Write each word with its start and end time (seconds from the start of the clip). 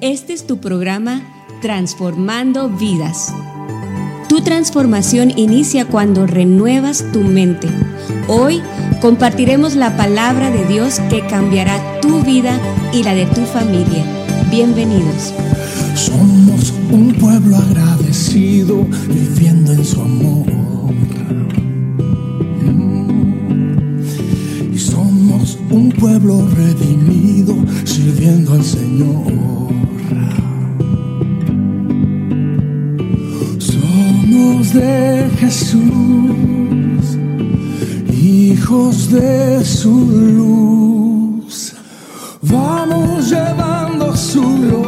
Este 0.00 0.32
es 0.32 0.46
tu 0.46 0.60
programa 0.60 1.20
Transformando 1.60 2.70
Vidas. 2.70 3.34
Tu 4.30 4.40
transformación 4.40 5.30
inicia 5.36 5.84
cuando 5.84 6.26
renuevas 6.26 7.04
tu 7.12 7.20
mente. 7.20 7.68
Hoy 8.26 8.62
compartiremos 9.02 9.76
la 9.76 9.98
palabra 9.98 10.50
de 10.50 10.64
Dios 10.64 11.00
que 11.10 11.20
cambiará 11.26 12.00
tu 12.00 12.22
vida 12.22 12.58
y 12.94 13.02
la 13.02 13.14
de 13.14 13.26
tu 13.26 13.42
familia. 13.42 14.02
Bienvenidos. 14.50 15.34
Somos 15.94 16.72
un 16.90 17.12
pueblo 17.20 17.56
agradecido 17.56 18.86
viviendo 19.06 19.72
en 19.72 19.84
su 19.84 20.00
amor. 20.00 20.46
Y 24.72 24.78
somos 24.78 25.58
un 25.68 25.92
pueblo 25.92 26.48
redimido 26.56 27.54
sirviendo 27.84 28.54
al 28.54 28.64
Señor. 28.64 29.79
Somos 33.58 34.72
de 34.72 35.30
Jesús, 35.38 37.16
hijos 38.12 39.12
de 39.12 39.64
su 39.64 39.90
luz. 40.36 41.74
Vamos 42.42 43.30
llevando 43.30 44.16
su 44.16 44.42
gloria, 44.42 44.79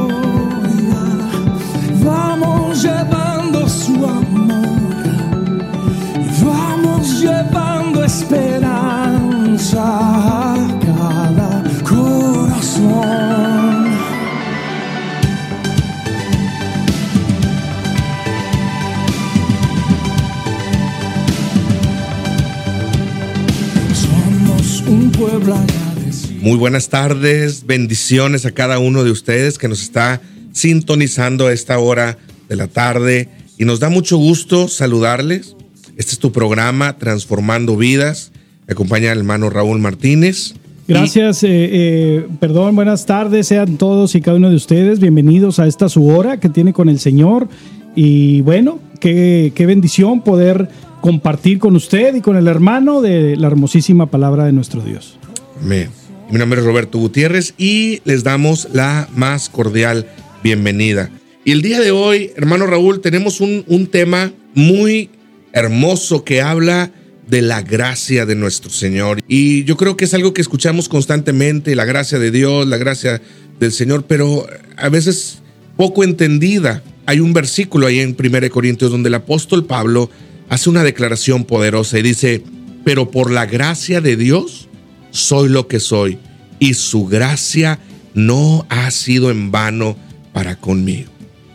Muy 26.42 26.58
buenas 26.58 26.88
tardes, 26.88 27.66
bendiciones 27.66 28.46
a 28.46 28.50
cada 28.50 28.80
uno 28.80 29.04
de 29.04 29.12
ustedes 29.12 29.58
que 29.58 29.68
nos 29.68 29.80
está 29.80 30.20
sintonizando 30.50 31.46
a 31.46 31.52
esta 31.52 31.78
hora 31.78 32.18
de 32.48 32.56
la 32.56 32.66
tarde 32.66 33.28
y 33.58 33.64
nos 33.64 33.78
da 33.78 33.90
mucho 33.90 34.16
gusto 34.16 34.66
saludarles. 34.66 35.54
Este 35.96 36.14
es 36.14 36.18
tu 36.18 36.32
programa 36.32 36.98
Transformando 36.98 37.76
Vidas. 37.76 38.32
Me 38.66 38.72
acompaña 38.72 39.12
el 39.12 39.18
hermano 39.18 39.50
Raúl 39.50 39.78
Martínez. 39.78 40.54
Gracias, 40.88 41.44
eh, 41.44 41.48
eh, 41.50 42.26
perdón, 42.40 42.74
buenas 42.74 43.06
tardes, 43.06 43.46
sean 43.46 43.76
todos 43.76 44.16
y 44.16 44.20
cada 44.20 44.36
uno 44.36 44.50
de 44.50 44.56
ustedes 44.56 44.98
bienvenidos 44.98 45.60
a 45.60 45.68
esta 45.68 45.88
su 45.88 46.08
hora 46.08 46.40
que 46.40 46.48
tiene 46.48 46.72
con 46.72 46.88
el 46.88 46.98
Señor. 46.98 47.46
Y 47.94 48.40
bueno, 48.40 48.80
qué, 48.98 49.52
qué 49.54 49.64
bendición 49.64 50.22
poder 50.22 50.68
compartir 51.02 51.60
con 51.60 51.76
usted 51.76 52.16
y 52.16 52.20
con 52.20 52.36
el 52.36 52.48
hermano 52.48 53.00
de 53.00 53.36
la 53.36 53.46
hermosísima 53.46 54.06
palabra 54.06 54.44
de 54.44 54.52
nuestro 54.52 54.80
Dios. 54.80 55.20
Amén. 55.62 56.01
Mi 56.32 56.38
nombre 56.38 56.60
es 56.60 56.66
Roberto 56.66 56.96
Gutiérrez 56.96 57.52
y 57.58 58.00
les 58.06 58.24
damos 58.24 58.68
la 58.72 59.06
más 59.14 59.50
cordial 59.50 60.06
bienvenida. 60.42 61.10
Y 61.44 61.52
el 61.52 61.60
día 61.60 61.78
de 61.78 61.90
hoy, 61.90 62.30
hermano 62.36 62.64
Raúl, 62.64 63.02
tenemos 63.02 63.42
un, 63.42 63.86
tema 63.88 64.32
muy 64.54 65.10
hermoso 65.52 66.24
que 66.24 66.40
habla 66.40 66.90
de 67.28 67.42
la 67.42 67.60
gracia 67.60 68.24
de 68.24 68.34
nuestro 68.34 68.70
Señor. 68.70 69.20
Y 69.28 69.64
yo 69.64 69.76
creo 69.76 69.98
que 69.98 70.06
es 70.06 70.14
algo 70.14 70.32
que 70.32 70.40
escuchamos 70.40 70.88
constantemente, 70.88 71.76
la 71.76 71.84
gracia 71.84 72.18
de 72.18 72.30
Dios, 72.30 72.66
la 72.66 72.78
gracia 72.78 73.20
del 73.60 73.70
Señor, 73.70 74.06
pero 74.08 74.46
a 74.78 74.88
veces 74.88 75.42
poco 75.76 76.02
entendida. 76.02 76.82
Hay 77.04 77.20
un 77.20 77.34
versículo 77.34 77.88
ahí 77.88 78.00
en 78.00 78.16
1 78.18 78.48
Corintios 78.48 78.90
donde 78.90 79.08
el 79.08 79.14
apóstol 79.16 79.66
Pablo 79.66 80.08
hace 80.48 80.70
una 80.70 80.82
declaración 80.82 81.44
poderosa 81.44 81.98
y 81.98 82.02
dice, 82.02 82.42
pero 82.86 83.10
por 83.10 83.30
la 83.30 83.44
gracia 83.44 84.00
de 84.00 84.16
Dios 84.16 84.70
soy 85.12 85.48
lo 85.48 85.68
que 85.68 85.78
soy 85.78 86.18
y 86.58 86.74
su 86.74 87.06
gracia 87.06 87.78
no 88.14 88.66
ha 88.68 88.90
sido 88.90 89.30
en 89.30 89.52
vano 89.52 89.96
para 90.32 90.56
conmigo. 90.56 91.10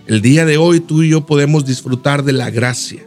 El 0.06 0.22
día 0.22 0.46
de 0.46 0.58
hoy 0.58 0.80
tú 0.80 1.04
y 1.04 1.10
yo 1.10 1.26
podemos 1.26 1.66
disfrutar 1.66 2.24
de 2.24 2.32
la 2.32 2.50
gracia. 2.50 3.02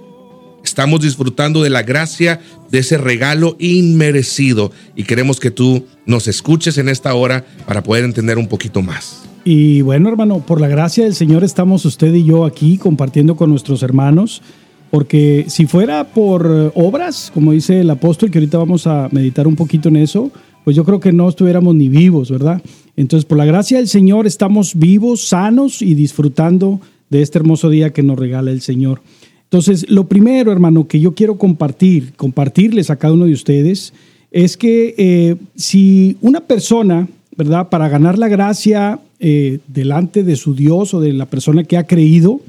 Estamos 0.62 1.00
disfrutando 1.00 1.62
de 1.62 1.70
la 1.70 1.82
gracia, 1.82 2.40
de 2.70 2.80
ese 2.80 2.98
regalo 2.98 3.56
inmerecido 3.58 4.72
y 4.94 5.04
queremos 5.04 5.40
que 5.40 5.50
tú 5.50 5.86
nos 6.04 6.28
escuches 6.28 6.76
en 6.76 6.90
esta 6.90 7.14
hora 7.14 7.46
para 7.66 7.82
poder 7.82 8.04
entender 8.04 8.36
un 8.36 8.48
poquito 8.48 8.82
más. 8.82 9.22
Y 9.44 9.80
bueno, 9.80 10.10
hermano, 10.10 10.40
por 10.40 10.60
la 10.60 10.68
gracia 10.68 11.04
del 11.04 11.14
Señor 11.14 11.44
estamos 11.44 11.86
usted 11.86 12.12
y 12.12 12.24
yo 12.24 12.44
aquí 12.44 12.76
compartiendo 12.76 13.36
con 13.36 13.50
nuestros 13.50 13.82
hermanos, 13.82 14.42
porque 14.90 15.44
si 15.48 15.66
fuera 15.66 16.04
por 16.04 16.46
eh, 16.46 16.70
obras, 16.74 17.30
como 17.32 17.52
dice 17.52 17.80
el 17.80 17.90
apóstol, 17.90 18.30
que 18.30 18.38
ahorita 18.38 18.58
vamos 18.58 18.86
a 18.86 19.08
meditar 19.12 19.46
un 19.46 19.56
poquito 19.56 19.88
en 19.88 19.96
eso, 19.96 20.30
pues 20.64 20.76
yo 20.76 20.84
creo 20.84 21.00
que 21.00 21.12
no 21.12 21.28
estuviéramos 21.28 21.74
ni 21.74 21.88
vivos, 21.88 22.30
¿verdad? 22.30 22.62
Entonces, 22.96 23.24
por 23.24 23.38
la 23.38 23.44
gracia 23.44 23.78
del 23.78 23.88
Señor 23.88 24.26
estamos 24.26 24.74
vivos, 24.74 25.28
sanos 25.28 25.80
y 25.80 25.94
disfrutando 25.94 26.80
de 27.08 27.22
este 27.22 27.38
hermoso 27.38 27.70
día 27.70 27.92
que 27.92 28.02
nos 28.02 28.18
regala 28.18 28.50
el 28.50 28.60
Señor. 28.60 29.00
Entonces, 29.44 29.88
lo 29.90 30.06
primero, 30.06 30.52
hermano, 30.52 30.86
que 30.86 31.00
yo 31.00 31.14
quiero 31.14 31.36
compartir, 31.38 32.12
compartirles 32.14 32.90
a 32.90 32.96
cada 32.96 33.14
uno 33.14 33.26
de 33.26 33.32
ustedes, 33.32 33.92
es 34.30 34.56
que 34.56 34.94
eh, 34.96 35.36
si 35.56 36.16
una 36.20 36.40
persona, 36.40 37.08
¿verdad? 37.36 37.68
Para 37.68 37.88
ganar 37.88 38.18
la 38.18 38.28
gracia 38.28 39.00
eh, 39.18 39.58
delante 39.66 40.22
de 40.22 40.36
su 40.36 40.54
Dios 40.54 40.94
o 40.94 41.00
de 41.00 41.12
la 41.12 41.26
persona 41.26 41.64
que 41.64 41.76
ha 41.76 41.86
creído, 41.86 42.40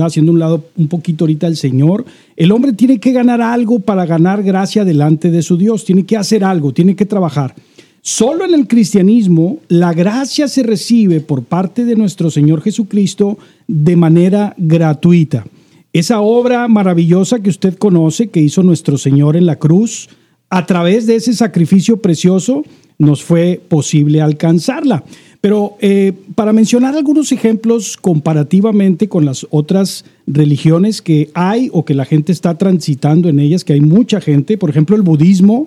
Haciendo 0.00 0.32
un 0.32 0.38
lado 0.38 0.64
un 0.76 0.88
poquito 0.88 1.24
ahorita 1.24 1.46
el 1.46 1.56
Señor, 1.56 2.04
el 2.36 2.52
hombre 2.52 2.72
tiene 2.72 2.98
que 2.98 3.12
ganar 3.12 3.40
algo 3.40 3.80
para 3.80 4.06
ganar 4.06 4.42
gracia 4.42 4.84
delante 4.84 5.30
de 5.30 5.42
su 5.42 5.56
Dios, 5.56 5.84
tiene 5.84 6.04
que 6.04 6.16
hacer 6.16 6.44
algo, 6.44 6.72
tiene 6.72 6.96
que 6.96 7.06
trabajar. 7.06 7.54
Solo 8.00 8.44
en 8.44 8.54
el 8.54 8.66
cristianismo 8.66 9.58
la 9.68 9.92
gracia 9.92 10.48
se 10.48 10.62
recibe 10.64 11.20
por 11.20 11.44
parte 11.44 11.84
de 11.84 11.94
nuestro 11.94 12.30
Señor 12.30 12.60
Jesucristo 12.62 13.38
de 13.68 13.94
manera 13.94 14.54
gratuita. 14.58 15.44
Esa 15.92 16.20
obra 16.20 16.66
maravillosa 16.68 17.40
que 17.40 17.50
usted 17.50 17.76
conoce, 17.76 18.28
que 18.28 18.40
hizo 18.40 18.62
nuestro 18.62 18.98
Señor 18.98 19.36
en 19.36 19.46
la 19.46 19.56
cruz, 19.56 20.08
a 20.50 20.66
través 20.66 21.06
de 21.06 21.16
ese 21.16 21.32
sacrificio 21.32 21.98
precioso 21.98 22.64
nos 22.98 23.22
fue 23.22 23.60
posible 23.68 24.20
alcanzarla. 24.20 25.04
Pero 25.42 25.76
eh, 25.80 26.12
para 26.36 26.52
mencionar 26.52 26.94
algunos 26.94 27.32
ejemplos 27.32 27.96
comparativamente 27.96 29.08
con 29.08 29.24
las 29.24 29.44
otras 29.50 30.04
religiones 30.24 31.02
que 31.02 31.30
hay 31.34 31.68
o 31.72 31.84
que 31.84 31.94
la 31.94 32.04
gente 32.04 32.30
está 32.30 32.56
transitando 32.56 33.28
en 33.28 33.40
ellas, 33.40 33.64
que 33.64 33.72
hay 33.72 33.80
mucha 33.80 34.20
gente, 34.20 34.56
por 34.56 34.70
ejemplo 34.70 34.94
el 34.94 35.02
budismo, 35.02 35.66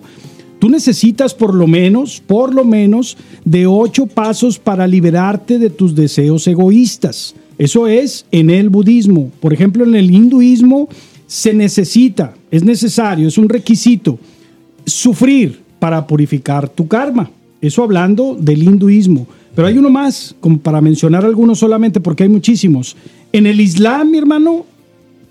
tú 0.58 0.70
necesitas 0.70 1.34
por 1.34 1.54
lo 1.54 1.66
menos, 1.66 2.22
por 2.26 2.54
lo 2.54 2.64
menos, 2.64 3.18
de 3.44 3.66
ocho 3.66 4.06
pasos 4.06 4.58
para 4.58 4.86
liberarte 4.86 5.58
de 5.58 5.68
tus 5.68 5.94
deseos 5.94 6.46
egoístas. 6.46 7.34
Eso 7.58 7.86
es 7.86 8.24
en 8.32 8.48
el 8.48 8.70
budismo. 8.70 9.30
Por 9.40 9.52
ejemplo, 9.52 9.84
en 9.84 9.94
el 9.94 10.10
hinduismo 10.10 10.88
se 11.26 11.52
necesita, 11.52 12.34
es 12.50 12.64
necesario, 12.64 13.28
es 13.28 13.36
un 13.36 13.50
requisito, 13.50 14.18
sufrir 14.86 15.60
para 15.78 16.06
purificar 16.06 16.66
tu 16.66 16.88
karma. 16.88 17.30
Eso 17.60 17.82
hablando 17.82 18.34
del 18.40 18.62
hinduismo. 18.62 19.26
Pero 19.56 19.68
hay 19.68 19.78
uno 19.78 19.88
más, 19.88 20.36
como 20.38 20.58
para 20.58 20.82
mencionar 20.82 21.24
algunos 21.24 21.58
solamente, 21.58 21.98
porque 21.98 22.24
hay 22.24 22.28
muchísimos. 22.28 22.94
En 23.32 23.46
el 23.46 23.58
Islam, 23.58 24.10
mi 24.10 24.18
hermano, 24.18 24.66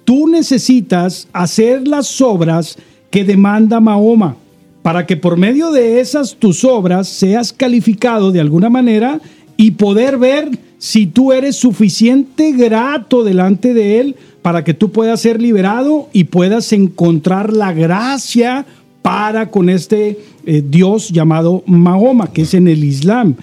tú 0.03 0.28
necesitas 0.28 1.28
hacer 1.31 1.88
las 1.88 2.19
obras 2.22 2.75
que 3.12 3.24
demanda 3.24 3.80
Mahoma 3.80 4.35
para 4.81 5.06
que 5.06 5.16
por 5.16 5.38
medio 5.38 5.72
de 5.72 6.00
esas 6.00 6.35
tus 6.35 6.64
obras 6.64 7.08
seas 7.08 7.53
calificado 7.53 8.31
de 8.31 8.40
alguna 8.40 8.69
manera 8.69 9.22
y 9.58 9.72
poder 9.72 10.18
ver 10.18 10.50
si 10.80 11.06
tú 11.06 11.31
eres 11.31 11.56
suficiente 11.56 12.52
grato 12.52 13.23
delante 13.23 13.76
de 13.76 14.00
Él 14.00 14.16
para 14.41 14.64
que 14.64 14.73
tú 14.73 14.91
puedas 14.91 15.22
ser 15.22 15.40
liberado 15.40 16.09
y 16.14 16.26
puedas 16.26 16.73
encontrar 16.73 17.53
la 17.53 17.73
gracia 17.73 18.66
para 19.03 19.52
con 19.52 19.70
este 19.70 20.20
eh, 20.47 20.64
Dios 20.67 21.09
llamado 21.09 21.64
Mahoma, 21.67 22.32
que 22.34 22.41
es 22.41 22.55
en 22.55 22.67
el 22.67 22.84
Islam. 22.84 23.35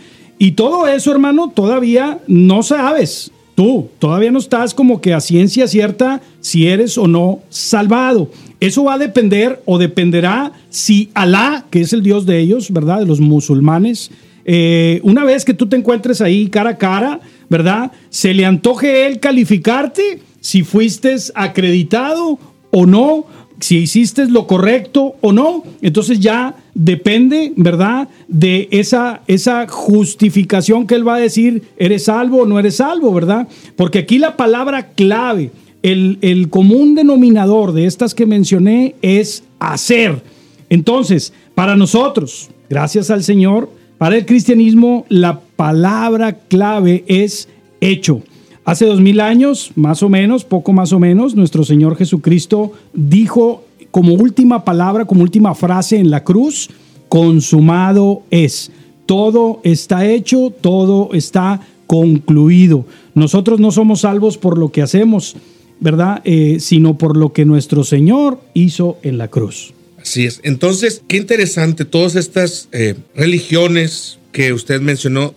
Y 0.42 0.52
todo 0.52 0.88
eso, 0.88 1.12
hermano, 1.12 1.52
todavía 1.54 2.18
no 2.26 2.64
sabes. 2.64 3.30
Tú 3.54 3.90
todavía 4.00 4.32
no 4.32 4.40
estás 4.40 4.74
como 4.74 5.00
que 5.00 5.14
a 5.14 5.20
ciencia 5.20 5.68
cierta 5.68 6.20
si 6.40 6.66
eres 6.66 6.98
o 6.98 7.06
no 7.06 7.42
salvado. 7.48 8.28
Eso 8.58 8.82
va 8.82 8.94
a 8.94 8.98
depender 8.98 9.62
o 9.66 9.78
dependerá 9.78 10.50
si 10.68 11.10
Alá, 11.14 11.66
que 11.70 11.82
es 11.82 11.92
el 11.92 12.02
Dios 12.02 12.26
de 12.26 12.40
ellos, 12.40 12.72
¿verdad? 12.72 12.98
De 12.98 13.06
los 13.06 13.20
musulmanes, 13.20 14.10
eh, 14.44 14.98
una 15.04 15.24
vez 15.24 15.44
que 15.44 15.54
tú 15.54 15.68
te 15.68 15.76
encuentres 15.76 16.20
ahí 16.20 16.48
cara 16.48 16.70
a 16.70 16.76
cara, 16.76 17.20
¿verdad? 17.48 17.92
Se 18.10 18.34
le 18.34 18.44
antoje 18.44 19.06
él 19.06 19.20
calificarte 19.20 20.22
si 20.40 20.64
fuiste 20.64 21.14
acreditado 21.36 22.40
o 22.72 22.84
no 22.84 23.26
si 23.62 23.78
hiciste 23.78 24.26
lo 24.26 24.48
correcto 24.48 25.14
o 25.20 25.32
no. 25.32 25.62
Entonces 25.82 26.18
ya 26.18 26.56
depende, 26.74 27.52
¿verdad? 27.56 28.08
De 28.26 28.68
esa, 28.72 29.22
esa 29.28 29.68
justificación 29.68 30.86
que 30.86 30.96
él 30.96 31.06
va 31.06 31.14
a 31.14 31.20
decir, 31.20 31.62
eres 31.76 32.04
salvo 32.04 32.42
o 32.42 32.46
no 32.46 32.58
eres 32.58 32.76
salvo, 32.76 33.14
¿verdad? 33.14 33.46
Porque 33.76 34.00
aquí 34.00 34.18
la 34.18 34.36
palabra 34.36 34.88
clave, 34.94 35.52
el, 35.82 36.18
el 36.22 36.48
común 36.48 36.96
denominador 36.96 37.72
de 37.72 37.86
estas 37.86 38.14
que 38.14 38.26
mencioné 38.26 38.96
es 39.00 39.44
hacer. 39.60 40.22
Entonces, 40.68 41.32
para 41.54 41.76
nosotros, 41.76 42.50
gracias 42.68 43.10
al 43.10 43.22
Señor, 43.22 43.70
para 43.96 44.16
el 44.16 44.26
cristianismo, 44.26 45.06
la 45.08 45.38
palabra 45.54 46.32
clave 46.32 47.04
es 47.06 47.48
hecho. 47.80 48.22
Hace 48.64 48.86
dos 48.86 49.00
mil 49.00 49.20
años, 49.20 49.72
más 49.74 50.02
o 50.02 50.08
menos, 50.08 50.44
poco 50.44 50.72
más 50.72 50.92
o 50.92 51.00
menos, 51.00 51.34
nuestro 51.34 51.64
Señor 51.64 51.96
Jesucristo 51.96 52.72
dijo 52.92 53.64
como 53.90 54.14
última 54.14 54.64
palabra, 54.64 55.04
como 55.04 55.22
última 55.22 55.54
frase 55.54 55.96
en 55.96 56.10
la 56.10 56.22
cruz, 56.22 56.70
consumado 57.08 58.22
es. 58.30 58.70
Todo 59.06 59.60
está 59.64 60.06
hecho, 60.06 60.52
todo 60.60 61.10
está 61.12 61.60
concluido. 61.88 62.86
Nosotros 63.14 63.58
no 63.58 63.72
somos 63.72 64.00
salvos 64.00 64.38
por 64.38 64.56
lo 64.56 64.70
que 64.70 64.80
hacemos, 64.80 65.36
¿verdad? 65.80 66.22
Eh, 66.24 66.58
sino 66.60 66.96
por 66.96 67.16
lo 67.16 67.32
que 67.32 67.44
nuestro 67.44 67.82
Señor 67.82 68.40
hizo 68.54 68.96
en 69.02 69.18
la 69.18 69.28
cruz. 69.28 69.74
Así 70.00 70.24
es. 70.24 70.40
Entonces, 70.44 71.02
qué 71.08 71.16
interesante, 71.16 71.84
todas 71.84 72.14
estas 72.14 72.68
eh, 72.72 72.94
religiones 73.14 74.18
que 74.30 74.52
usted 74.52 74.80
mencionó 74.80 75.34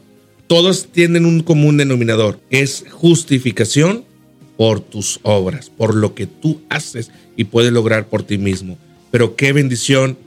todos 0.47 0.87
tienen 0.91 1.25
un 1.25 1.41
común 1.41 1.77
denominador, 1.77 2.39
es 2.49 2.85
justificación 2.91 4.03
por 4.57 4.79
tus 4.79 5.19
obras, 5.23 5.69
por 5.69 5.95
lo 5.95 6.13
que 6.15 6.27
tú 6.27 6.61
haces 6.69 7.11
y 7.35 7.45
puedes 7.45 7.73
lograr 7.73 8.07
por 8.07 8.23
ti 8.23 8.37
mismo. 8.37 8.77
Pero 9.11 9.35
qué 9.35 9.53
bendición 9.53 10.17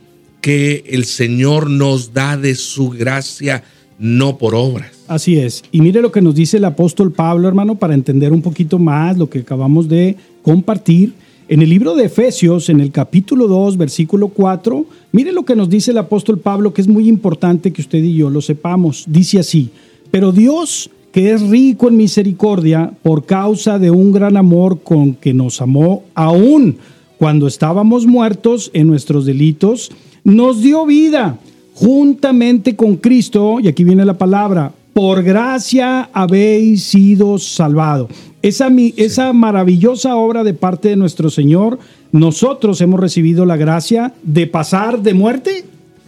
que 0.40 0.84
el 0.88 1.04
Señor 1.04 1.70
nos 1.70 2.12
da 2.12 2.36
de 2.36 2.54
su 2.54 2.90
gracia, 2.90 3.64
no 3.98 4.38
por 4.38 4.54
obras. 4.54 4.92
Así 5.08 5.38
es. 5.38 5.64
Y 5.72 5.80
mire 5.80 6.02
lo 6.02 6.12
que 6.12 6.20
nos 6.20 6.34
dice 6.34 6.58
el 6.58 6.64
apóstol 6.64 7.12
Pablo, 7.12 7.48
hermano, 7.48 7.76
para 7.76 7.94
entender 7.94 8.32
un 8.32 8.42
poquito 8.42 8.78
más 8.78 9.16
lo 9.16 9.28
que 9.28 9.40
acabamos 9.40 9.88
de 9.88 10.16
compartir. 10.42 11.14
En 11.48 11.62
el 11.62 11.70
libro 11.70 11.96
de 11.96 12.04
Efesios, 12.04 12.68
en 12.68 12.80
el 12.80 12.92
capítulo 12.92 13.48
2, 13.48 13.78
versículo 13.78 14.28
4, 14.28 14.84
mire 15.12 15.32
lo 15.32 15.46
que 15.46 15.56
nos 15.56 15.70
dice 15.70 15.92
el 15.92 15.98
apóstol 15.98 16.38
Pablo, 16.38 16.74
que 16.74 16.82
es 16.82 16.88
muy 16.88 17.08
importante 17.08 17.72
que 17.72 17.80
usted 17.80 18.02
y 18.02 18.16
yo 18.16 18.28
lo 18.28 18.42
sepamos. 18.42 19.04
Dice 19.08 19.38
así, 19.38 19.70
pero 20.10 20.32
Dios, 20.32 20.90
que 21.12 21.32
es 21.32 21.42
rico 21.42 21.88
en 21.88 21.96
misericordia, 21.96 22.92
por 23.02 23.24
causa 23.24 23.78
de 23.78 23.90
un 23.90 24.12
gran 24.12 24.36
amor 24.36 24.80
con 24.80 25.14
que 25.14 25.34
nos 25.34 25.60
amó, 25.60 26.04
aún 26.14 26.78
cuando 27.18 27.46
estábamos 27.46 28.06
muertos 28.06 28.70
en 28.74 28.86
nuestros 28.86 29.26
delitos, 29.26 29.90
nos 30.24 30.62
dio 30.62 30.86
vida 30.86 31.38
juntamente 31.74 32.76
con 32.76 32.96
Cristo, 32.96 33.60
y 33.60 33.68
aquí 33.68 33.84
viene 33.84 34.04
la 34.04 34.18
palabra, 34.18 34.72
por 34.92 35.22
gracia 35.22 36.10
habéis 36.12 36.84
sido 36.84 37.38
salvado. 37.38 38.08
Esa, 38.42 38.68
esa 38.96 39.32
maravillosa 39.32 40.16
obra 40.16 40.44
de 40.44 40.54
parte 40.54 40.88
de 40.88 40.96
nuestro 40.96 41.30
Señor, 41.30 41.78
nosotros 42.12 42.80
hemos 42.80 43.00
recibido 43.00 43.44
la 43.46 43.56
gracia 43.56 44.14
de 44.22 44.46
pasar 44.46 45.02
de 45.02 45.14
muerte 45.14 45.64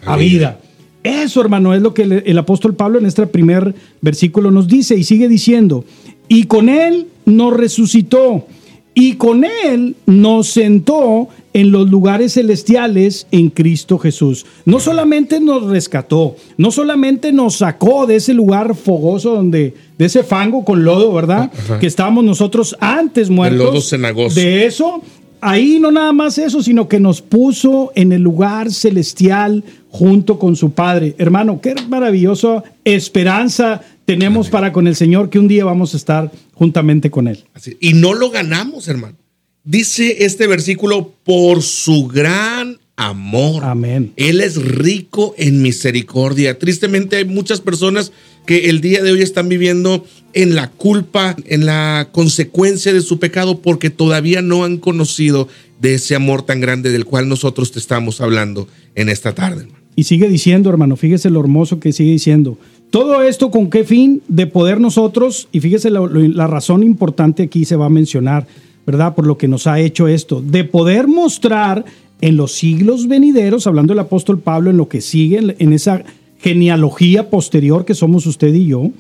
a 0.07 0.17
vida. 0.17 0.60
Eso, 1.03 1.41
hermano, 1.41 1.75
es 1.75 1.81
lo 1.81 1.95
que 1.95 2.03
el, 2.03 2.39
apóstol 2.39 2.75
Pablo 2.75 2.99
en 2.99 3.07
este 3.07 3.27
primer 3.27 3.75
versículo 4.01 4.51
nos 4.51 4.69
dice 4.69 4.97
y 4.97 5.05
sigue 5.05 5.29
diciendo, 5.29 5.85
y 6.29 6.45
con 6.45 6.69
él 6.69 7.07
nos 7.25 7.57
resucitó 7.57 8.47
y 8.93 9.15
con 9.15 9.45
él 9.45 9.97
nos 10.07 10.49
sentó 10.49 11.29
en 11.53 11.73
los 11.73 11.89
lugares 11.89 12.35
celestiales 12.35 13.27
en 13.31 13.49
Cristo 13.49 13.99
Jesús. 13.99 14.45
No 14.65 14.79
solamente 14.79 15.41
nos 15.41 15.65
rescató, 15.65 16.37
no 16.57 16.71
solamente 16.71 17.33
nos 17.33 17.57
sacó 17.57 18.07
de 18.07 18.17
ese 18.17 18.35
lugar 18.35 18.75
fogoso 18.75 19.35
donde 19.35 19.75
de 19.97 20.05
ese 20.05 20.23
fango 20.23 20.65
con 20.65 20.85
lodo, 20.85 21.13
¿verdad? 21.13 21.51
Que 21.81 21.87
estábamos 21.87 22.25
nosotros 22.25 22.77
antes 22.81 23.31
muertos. 23.31 23.91
De 24.35 24.67
eso, 24.67 25.03
ahí 25.41 25.79
no 25.81 25.91
nada 25.91 26.13
más 26.13 26.39
eso, 26.39 26.63
sino 26.63 26.89
que 26.89 27.01
nos 27.01 27.23
puso 27.23 27.93
en 27.95 28.13
el 28.13 28.23
lugar 28.23 28.73
celestial 28.73 29.65
junto 29.89 30.39
con 30.39 30.57
su 30.57 30.73
Padre. 30.73 31.15
Hermano, 31.19 31.61
qué 31.61 31.75
maravillosa 31.89 32.63
esperanza 32.85 33.83
tenemos 34.05 34.49
para 34.49 34.73
con 34.73 34.87
el 34.87 34.97
Señor 34.97 35.31
que 35.31 35.39
un 35.39 35.49
día 35.49 35.65
vamos 35.65 35.95
a 35.95 35.97
estar 35.97 36.33
juntamente 36.55 37.11
con 37.11 37.29
Él. 37.29 37.45
Y 37.81 37.95
no 37.95 38.15
lo 38.15 38.31
ganamos, 38.31 38.89
hermano. 38.89 39.17
Dice 39.65 40.25
este 40.25 40.47
versículo, 40.47 41.13
por 41.25 41.63
su 41.63 42.09
gran 42.09 42.79
amor. 42.97 43.65
Amén. 43.65 44.13
Él 44.17 44.41
es 44.41 44.57
rico 44.63 45.35
en 45.39 45.63
misericordia. 45.63 46.59
Tristemente 46.59 47.17
hay 47.17 47.25
muchas 47.25 47.61
personas 47.61 48.13
que 48.51 48.69
el 48.69 48.81
día 48.81 49.01
de 49.05 49.13
hoy 49.13 49.23
están 49.23 49.49
viviendo 49.49 50.05
en 50.33 50.57
la 50.57 50.73
culpa, 50.73 51.37
en 51.47 51.67
la 51.67 52.09
consecuencia 52.11 52.93
de 52.93 53.01
su 53.01 53.21
pecado, 53.21 53.61
porque 53.61 53.91
todavía 53.91 54.43
no 54.43 54.65
han 54.65 54.79
conocido 54.79 55.47
de 55.81 55.95
ese 55.95 56.17
amor 56.17 56.43
tan 56.43 56.61
grande 56.61 56.91
del 56.91 57.05
cual 57.05 57.29
nosotros 57.29 57.71
te 57.71 57.79
estamos 57.79 58.21
hablando 58.21 58.67
en 58.97 59.09
esta 59.09 59.37
tarde. 59.37 59.69
Y 59.95 60.03
sigue 60.03 60.29
diciendo, 60.29 60.69
hermano, 60.69 60.97
fíjese 60.97 61.31
lo 61.31 61.39
hermoso 61.39 61.79
que 61.79 61.93
sigue 61.93 62.11
diciendo. 62.11 62.59
Todo 62.91 63.23
esto 63.23 63.53
con 63.53 63.71
qué 63.71 63.85
fin 63.85 64.21
de 64.27 64.49
poder 64.49 64.81
nosotros, 64.81 65.47
y 65.53 65.61
fíjese 65.61 65.89
la, 65.91 66.01
la 66.01 66.49
razón 66.49 66.83
importante 66.83 67.45
aquí 67.45 67.65
se 67.65 67.77
va 67.77 67.87
a 67.87 67.89
mencionar, 67.89 68.49
¿verdad? 68.85 69.15
Por 69.15 69.29
lo 69.29 69.39
que 69.39 69.47
nos 69.47 69.69
ha 69.69 69.79
hecho 69.79 70.09
esto, 70.09 70.43
de 70.43 70.65
poder 70.65 71.07
mostrar 71.07 71.85
en 72.21 72.37
los 72.37 72.51
siglos 72.51 73.07
venideros, 73.07 73.69
hablando 73.69 73.93
el 73.93 74.01
apóstol 74.01 74.41
Pablo 74.41 74.71
en 74.71 74.77
lo 74.77 74.89
que 74.89 75.01
sigue, 75.01 75.55
en 75.57 75.73
esa 75.73 76.03
genealogía 76.43 77.29
posterior 77.29 77.85
que 77.85 77.95
somos 77.95 78.27
usted 78.27 78.55
y 78.55 78.67
yo, 78.67 78.91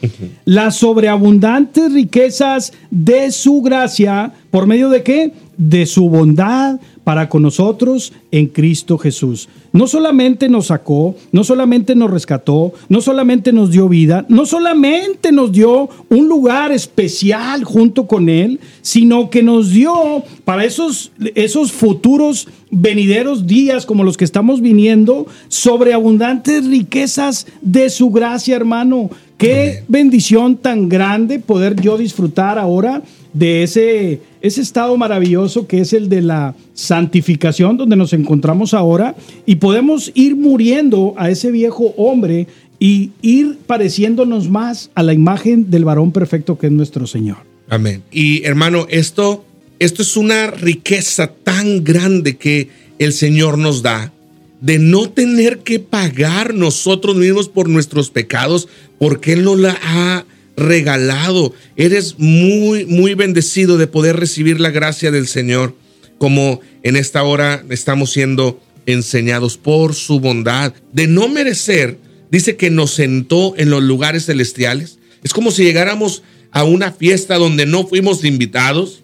las 0.44 0.76
sobreabundantes 0.76 1.92
riquezas 1.92 2.72
de 2.90 3.30
su 3.32 3.62
gracia, 3.62 4.32
¿por 4.50 4.66
medio 4.66 4.90
de 4.90 5.02
qué? 5.02 5.32
De 5.56 5.86
su 5.86 6.10
bondad 6.10 6.80
para 7.02 7.28
con 7.28 7.42
nosotros 7.42 8.12
en 8.30 8.46
Cristo 8.46 8.98
Jesús. 8.98 9.48
No 9.72 9.86
solamente 9.86 10.48
nos 10.48 10.66
sacó, 10.66 11.14
no 11.32 11.42
solamente 11.44 11.94
nos 11.94 12.10
rescató, 12.10 12.74
no 12.88 13.00
solamente 13.00 13.52
nos 13.52 13.70
dio 13.70 13.88
vida, 13.88 14.26
no 14.28 14.44
solamente 14.44 15.32
nos 15.32 15.50
dio 15.50 15.88
un 16.10 16.28
lugar 16.28 16.72
especial 16.72 17.64
junto 17.64 18.06
con 18.06 18.28
Él, 18.28 18.60
sino 18.82 19.30
que 19.30 19.42
nos 19.42 19.70
dio 19.70 20.24
para 20.44 20.64
esos, 20.64 21.12
esos 21.34 21.72
futuros 21.72 22.48
venideros 22.70 23.46
días 23.46 23.86
como 23.86 24.04
los 24.04 24.16
que 24.16 24.24
estamos 24.24 24.60
viniendo, 24.60 25.26
sobreabundantes 25.48 26.66
riquezas 26.66 27.46
de 27.60 27.90
su 27.90 28.10
gracia, 28.10 28.56
hermano. 28.56 29.10
Qué 29.38 29.84
bendición 29.88 30.56
tan 30.56 30.88
grande 30.88 31.38
poder 31.38 31.80
yo 31.80 31.96
disfrutar 31.96 32.58
ahora 32.58 33.02
de 33.32 33.62
ese, 33.62 34.20
ese 34.42 34.60
estado 34.60 34.96
maravilloso 34.96 35.66
que 35.66 35.80
es 35.80 35.92
el 35.92 36.08
de 36.08 36.20
la 36.20 36.54
santificación, 36.74 37.76
donde 37.76 37.96
nos 37.96 38.12
encontramos 38.12 38.74
ahora, 38.74 39.14
y 39.46 39.56
podemos 39.56 40.12
ir 40.14 40.36
muriendo 40.36 41.14
a 41.16 41.30
ese 41.30 41.50
viejo 41.50 41.94
hombre 41.96 42.48
y 42.78 43.12
ir 43.22 43.58
pareciéndonos 43.66 44.48
más 44.48 44.90
a 44.94 45.02
la 45.02 45.12
imagen 45.12 45.70
del 45.70 45.84
varón 45.84 46.12
perfecto 46.12 46.58
que 46.58 46.66
es 46.66 46.72
nuestro 46.72 47.06
Señor. 47.06 47.38
Amén. 47.68 48.02
Y 48.10 48.44
hermano, 48.44 48.86
esto, 48.90 49.44
esto 49.80 50.02
es 50.02 50.16
una 50.16 50.52
riqueza 50.52 51.32
tan 51.42 51.82
grande 51.82 52.36
que 52.36 52.68
el 52.98 53.12
Señor 53.12 53.58
nos 53.58 53.82
da 53.82 54.12
de 54.60 54.78
no 54.78 55.10
tener 55.10 55.60
que 55.60 55.80
pagar 55.80 56.54
nosotros 56.54 57.16
mismos 57.16 57.48
por 57.48 57.68
nuestros 57.68 58.10
pecados, 58.10 58.68
porque 58.98 59.32
Él 59.32 59.44
nos 59.44 59.58
la 59.58 59.78
ha 59.82 60.26
regalado. 60.56 61.54
Eres 61.76 62.16
muy, 62.18 62.84
muy 62.84 63.14
bendecido 63.14 63.78
de 63.78 63.86
poder 63.86 64.16
recibir 64.16 64.60
la 64.60 64.70
gracia 64.70 65.10
del 65.10 65.26
Señor, 65.26 65.74
como 66.18 66.60
en 66.82 66.96
esta 66.96 67.22
hora 67.22 67.64
estamos 67.70 68.12
siendo 68.12 68.60
enseñados 68.84 69.56
por 69.56 69.94
su 69.94 70.20
bondad, 70.20 70.74
de 70.92 71.06
no 71.06 71.28
merecer. 71.28 71.98
Dice 72.30 72.56
que 72.56 72.70
nos 72.70 72.92
sentó 72.92 73.54
en 73.56 73.70
los 73.70 73.82
lugares 73.82 74.26
celestiales. 74.26 74.98
Es 75.24 75.32
como 75.32 75.50
si 75.50 75.64
llegáramos 75.64 76.22
a 76.50 76.64
una 76.64 76.92
fiesta 76.92 77.36
donde 77.36 77.64
no 77.64 77.86
fuimos 77.86 78.24
invitados, 78.24 79.02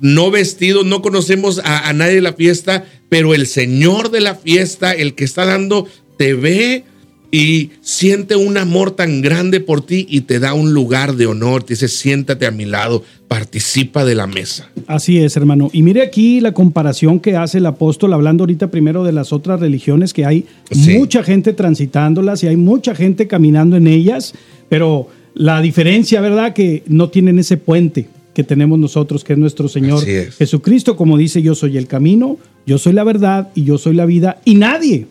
no 0.00 0.30
vestidos, 0.30 0.86
no 0.86 1.02
conocemos 1.02 1.60
a, 1.64 1.88
a 1.88 1.92
nadie 1.92 2.16
de 2.16 2.20
la 2.20 2.32
fiesta, 2.32 2.84
pero 3.08 3.34
el 3.34 3.46
Señor 3.46 4.10
de 4.10 4.20
la 4.20 4.34
fiesta, 4.34 4.92
el 4.92 5.14
que 5.14 5.24
está 5.24 5.44
dando, 5.44 5.86
te 6.16 6.34
ve, 6.34 6.84
y 7.32 7.70
siente 7.80 8.34
un 8.34 8.56
amor 8.56 8.90
tan 8.92 9.22
grande 9.22 9.60
por 9.60 9.84
ti 9.86 10.06
y 10.08 10.22
te 10.22 10.40
da 10.40 10.54
un 10.54 10.74
lugar 10.74 11.14
de 11.14 11.26
honor. 11.26 11.62
Te 11.62 11.74
dice, 11.74 11.88
siéntate 11.88 12.46
a 12.46 12.50
mi 12.50 12.64
lado, 12.64 13.04
participa 13.28 14.04
de 14.04 14.14
la 14.14 14.26
mesa. 14.26 14.68
Así 14.86 15.18
es, 15.18 15.36
hermano. 15.36 15.70
Y 15.72 15.82
mire 15.82 16.02
aquí 16.02 16.40
la 16.40 16.52
comparación 16.52 17.20
que 17.20 17.36
hace 17.36 17.58
el 17.58 17.66
apóstol, 17.66 18.12
hablando 18.12 18.42
ahorita 18.42 18.70
primero 18.70 19.04
de 19.04 19.12
las 19.12 19.32
otras 19.32 19.60
religiones, 19.60 20.12
que 20.12 20.26
hay 20.26 20.46
mucha 20.74 21.22
gente 21.22 21.52
transitándolas 21.52 22.42
y 22.42 22.48
hay 22.48 22.56
mucha 22.56 22.94
gente 22.94 23.28
caminando 23.28 23.76
en 23.76 23.86
ellas, 23.86 24.34
pero 24.68 25.08
la 25.34 25.60
diferencia, 25.60 26.20
¿verdad? 26.20 26.52
Que 26.52 26.82
no 26.88 27.10
tienen 27.10 27.38
ese 27.38 27.56
puente. 27.56 28.08
Que 28.34 28.44
tenemos 28.44 28.78
nosotros, 28.78 29.24
que 29.24 29.32
es 29.32 29.38
nuestro 29.38 29.68
Señor 29.68 30.08
es. 30.08 30.36
Jesucristo, 30.36 30.96
como 30.96 31.18
dice, 31.18 31.42
yo 31.42 31.54
soy 31.54 31.76
el 31.76 31.86
camino, 31.86 32.38
yo 32.66 32.78
soy 32.78 32.92
la 32.92 33.04
verdad 33.04 33.48
y 33.54 33.64
yo 33.64 33.78
soy 33.78 33.94
la 33.94 34.06
vida, 34.06 34.40
y 34.44 34.54
nadie 34.54 35.06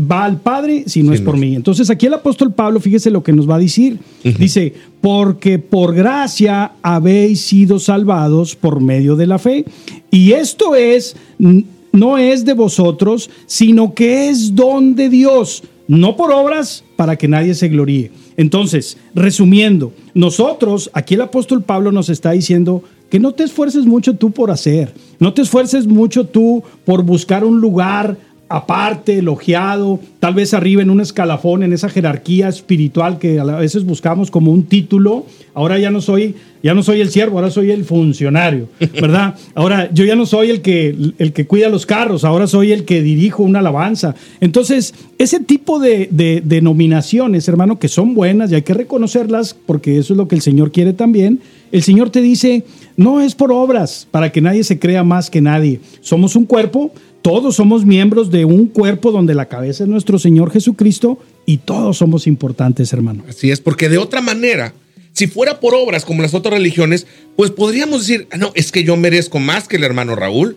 va 0.00 0.24
al 0.24 0.40
Padre 0.40 0.84
si 0.86 1.02
no 1.02 1.10
Sí, 1.12 1.16
es 1.16 1.20
por 1.20 1.34
no. 1.34 1.40
mí. 1.40 1.54
Entonces 1.54 1.90
aquí 1.90 2.06
el 2.06 2.14
apóstol 2.14 2.52
Pablo, 2.52 2.80
fíjese 2.80 3.10
lo 3.10 3.22
que 3.22 3.32
nos 3.32 3.48
va 3.48 3.56
a 3.56 3.60
decir. 3.60 3.98
Dice, 4.24 4.72
porque 5.00 5.58
por 5.58 5.94
gracia 5.94 6.72
habéis 6.82 7.40
sido 7.42 7.78
salvados 7.78 8.56
por 8.56 8.80
medio 8.80 9.16
de 9.16 9.26
la 9.26 9.38
fe. 9.38 9.64
Y 10.10 10.32
esto 10.32 10.74
es, 10.74 11.16
no 11.38 12.18
es 12.18 12.44
de 12.44 12.54
vosotros, 12.54 13.30
sino 13.46 13.94
que 13.94 14.28
es 14.28 14.54
don 14.54 14.94
de 14.94 15.08
Dios, 15.08 15.62
no 15.88 16.16
por 16.16 16.32
obras 16.32 16.84
para 16.96 17.16
que 17.16 17.28
nadie 17.28 17.54
se 17.54 17.68
gloríe. 17.68 18.10
Entonces, 18.36 18.96
resumiendo, 19.14 19.92
nosotros, 20.14 20.90
aquí 20.92 21.14
el 21.14 21.22
apóstol 21.22 21.62
Pablo 21.62 21.92
nos 21.92 22.08
está 22.08 22.32
diciendo 22.32 22.82
que 23.10 23.20
no 23.20 23.32
te 23.32 23.44
esfuerces 23.44 23.84
mucho 23.84 24.14
tú 24.16 24.30
por 24.30 24.50
hacer, 24.50 24.94
no 25.18 25.34
te 25.34 25.42
esfuerces 25.42 25.86
mucho 25.86 26.24
tú 26.24 26.62
por 26.84 27.02
buscar 27.02 27.44
un 27.44 27.60
lugar 27.60 28.16
aparte, 28.52 29.18
elogiado, 29.18 29.98
tal 30.20 30.34
vez 30.34 30.52
arriba 30.52 30.82
en 30.82 30.90
un 30.90 31.00
escalafón, 31.00 31.62
en 31.62 31.72
esa 31.72 31.88
jerarquía 31.88 32.48
espiritual 32.48 33.18
que 33.18 33.40
a 33.40 33.44
veces 33.44 33.84
buscamos 33.84 34.30
como 34.30 34.52
un 34.52 34.64
título. 34.64 35.24
Ahora 35.54 35.78
ya 35.78 35.90
no 35.90 36.02
soy, 36.02 36.34
ya 36.62 36.74
no 36.74 36.82
soy 36.82 37.00
el 37.00 37.10
siervo, 37.10 37.38
ahora 37.38 37.50
soy 37.50 37.70
el 37.70 37.84
funcionario, 37.84 38.68
¿verdad? 39.00 39.36
Ahora 39.54 39.90
yo 39.92 40.04
ya 40.04 40.16
no 40.16 40.26
soy 40.26 40.50
el 40.50 40.60
que, 40.60 40.94
el 41.18 41.32
que 41.32 41.46
cuida 41.46 41.68
los 41.68 41.86
carros, 41.86 42.24
ahora 42.24 42.46
soy 42.46 42.72
el 42.72 42.84
que 42.84 43.02
dirijo 43.02 43.42
una 43.42 43.58
alabanza. 43.58 44.14
Entonces, 44.40 44.94
ese 45.18 45.40
tipo 45.40 45.78
de, 45.78 46.08
de 46.10 46.42
denominaciones, 46.44 47.48
hermano, 47.48 47.78
que 47.78 47.88
son 47.88 48.14
buenas 48.14 48.50
y 48.50 48.54
hay 48.54 48.62
que 48.62 48.74
reconocerlas 48.74 49.54
porque 49.54 49.98
eso 49.98 50.14
es 50.14 50.16
lo 50.16 50.28
que 50.28 50.36
el 50.36 50.42
Señor 50.42 50.72
quiere 50.72 50.92
también. 50.92 51.40
El 51.70 51.82
Señor 51.82 52.10
te 52.10 52.20
dice, 52.20 52.64
no 52.96 53.20
es 53.20 53.34
por 53.34 53.50
obras, 53.50 54.06
para 54.10 54.30
que 54.30 54.40
nadie 54.40 54.62
se 54.64 54.78
crea 54.78 55.04
más 55.04 55.30
que 55.30 55.40
nadie. 55.40 55.80
Somos 56.00 56.36
un 56.36 56.44
cuerpo, 56.44 56.92
todos 57.22 57.56
somos 57.56 57.86
miembros 57.86 58.30
de 58.30 58.44
un 58.44 58.66
cuerpo 58.66 59.12
donde 59.12 59.34
la 59.34 59.46
cabeza 59.46 59.84
es 59.84 59.88
nuestro 59.88 60.18
Señor 60.18 60.50
Jesucristo 60.50 61.18
y 61.46 61.58
todos 61.58 61.98
somos 61.98 62.26
importantes, 62.26 62.92
hermano. 62.92 63.24
Así 63.28 63.50
es, 63.50 63.60
porque 63.60 63.88
de 63.88 63.98
otra 63.98 64.20
manera, 64.20 64.74
si 65.12 65.28
fuera 65.28 65.60
por 65.60 65.74
obras 65.74 66.04
como 66.04 66.22
las 66.22 66.34
otras 66.34 66.54
religiones, 66.54 67.06
pues 67.36 67.50
podríamos 67.50 68.00
decir, 68.06 68.26
"Ah, 68.32 68.36
no, 68.38 68.50
es 68.54 68.72
que 68.72 68.84
yo 68.84 68.96
merezco 68.96 69.38
más 69.38 69.68
que 69.68 69.76
el 69.76 69.84
hermano 69.84 70.16
Raúl, 70.16 70.56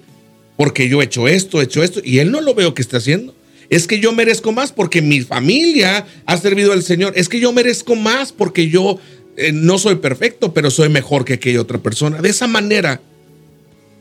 porque 0.57 0.89
yo 0.89 1.01
he 1.01 1.05
hecho 1.05 1.27
esto, 1.27 1.61
he 1.61 1.65
hecho 1.65 1.83
esto, 1.83 2.01
y 2.03 2.19
él 2.19 2.31
no 2.31 2.41
lo 2.41 2.55
veo 2.55 2.73
que 2.73 2.81
está 2.81 2.97
haciendo. 2.97 3.35
Es 3.69 3.87
que 3.87 3.99
yo 3.99 4.11
merezco 4.13 4.51
más 4.51 4.71
porque 4.71 5.01
mi 5.01 5.21
familia 5.21 6.05
ha 6.25 6.37
servido 6.37 6.71
al 6.71 6.83
Señor. 6.83 7.13
Es 7.15 7.29
que 7.29 7.39
yo 7.39 7.51
merezco 7.51 7.95
más 7.95 8.31
porque 8.31 8.69
yo 8.69 8.99
eh, 9.37 9.51
no 9.51 9.77
soy 9.77 9.95
perfecto, 9.95 10.53
pero 10.53 10.69
soy 10.69 10.89
mejor 10.89 11.25
que 11.25 11.33
aquella 11.33 11.61
otra 11.61 11.79
persona. 11.79 12.21
De 12.21 12.29
esa 12.29 12.47
manera, 12.47 13.01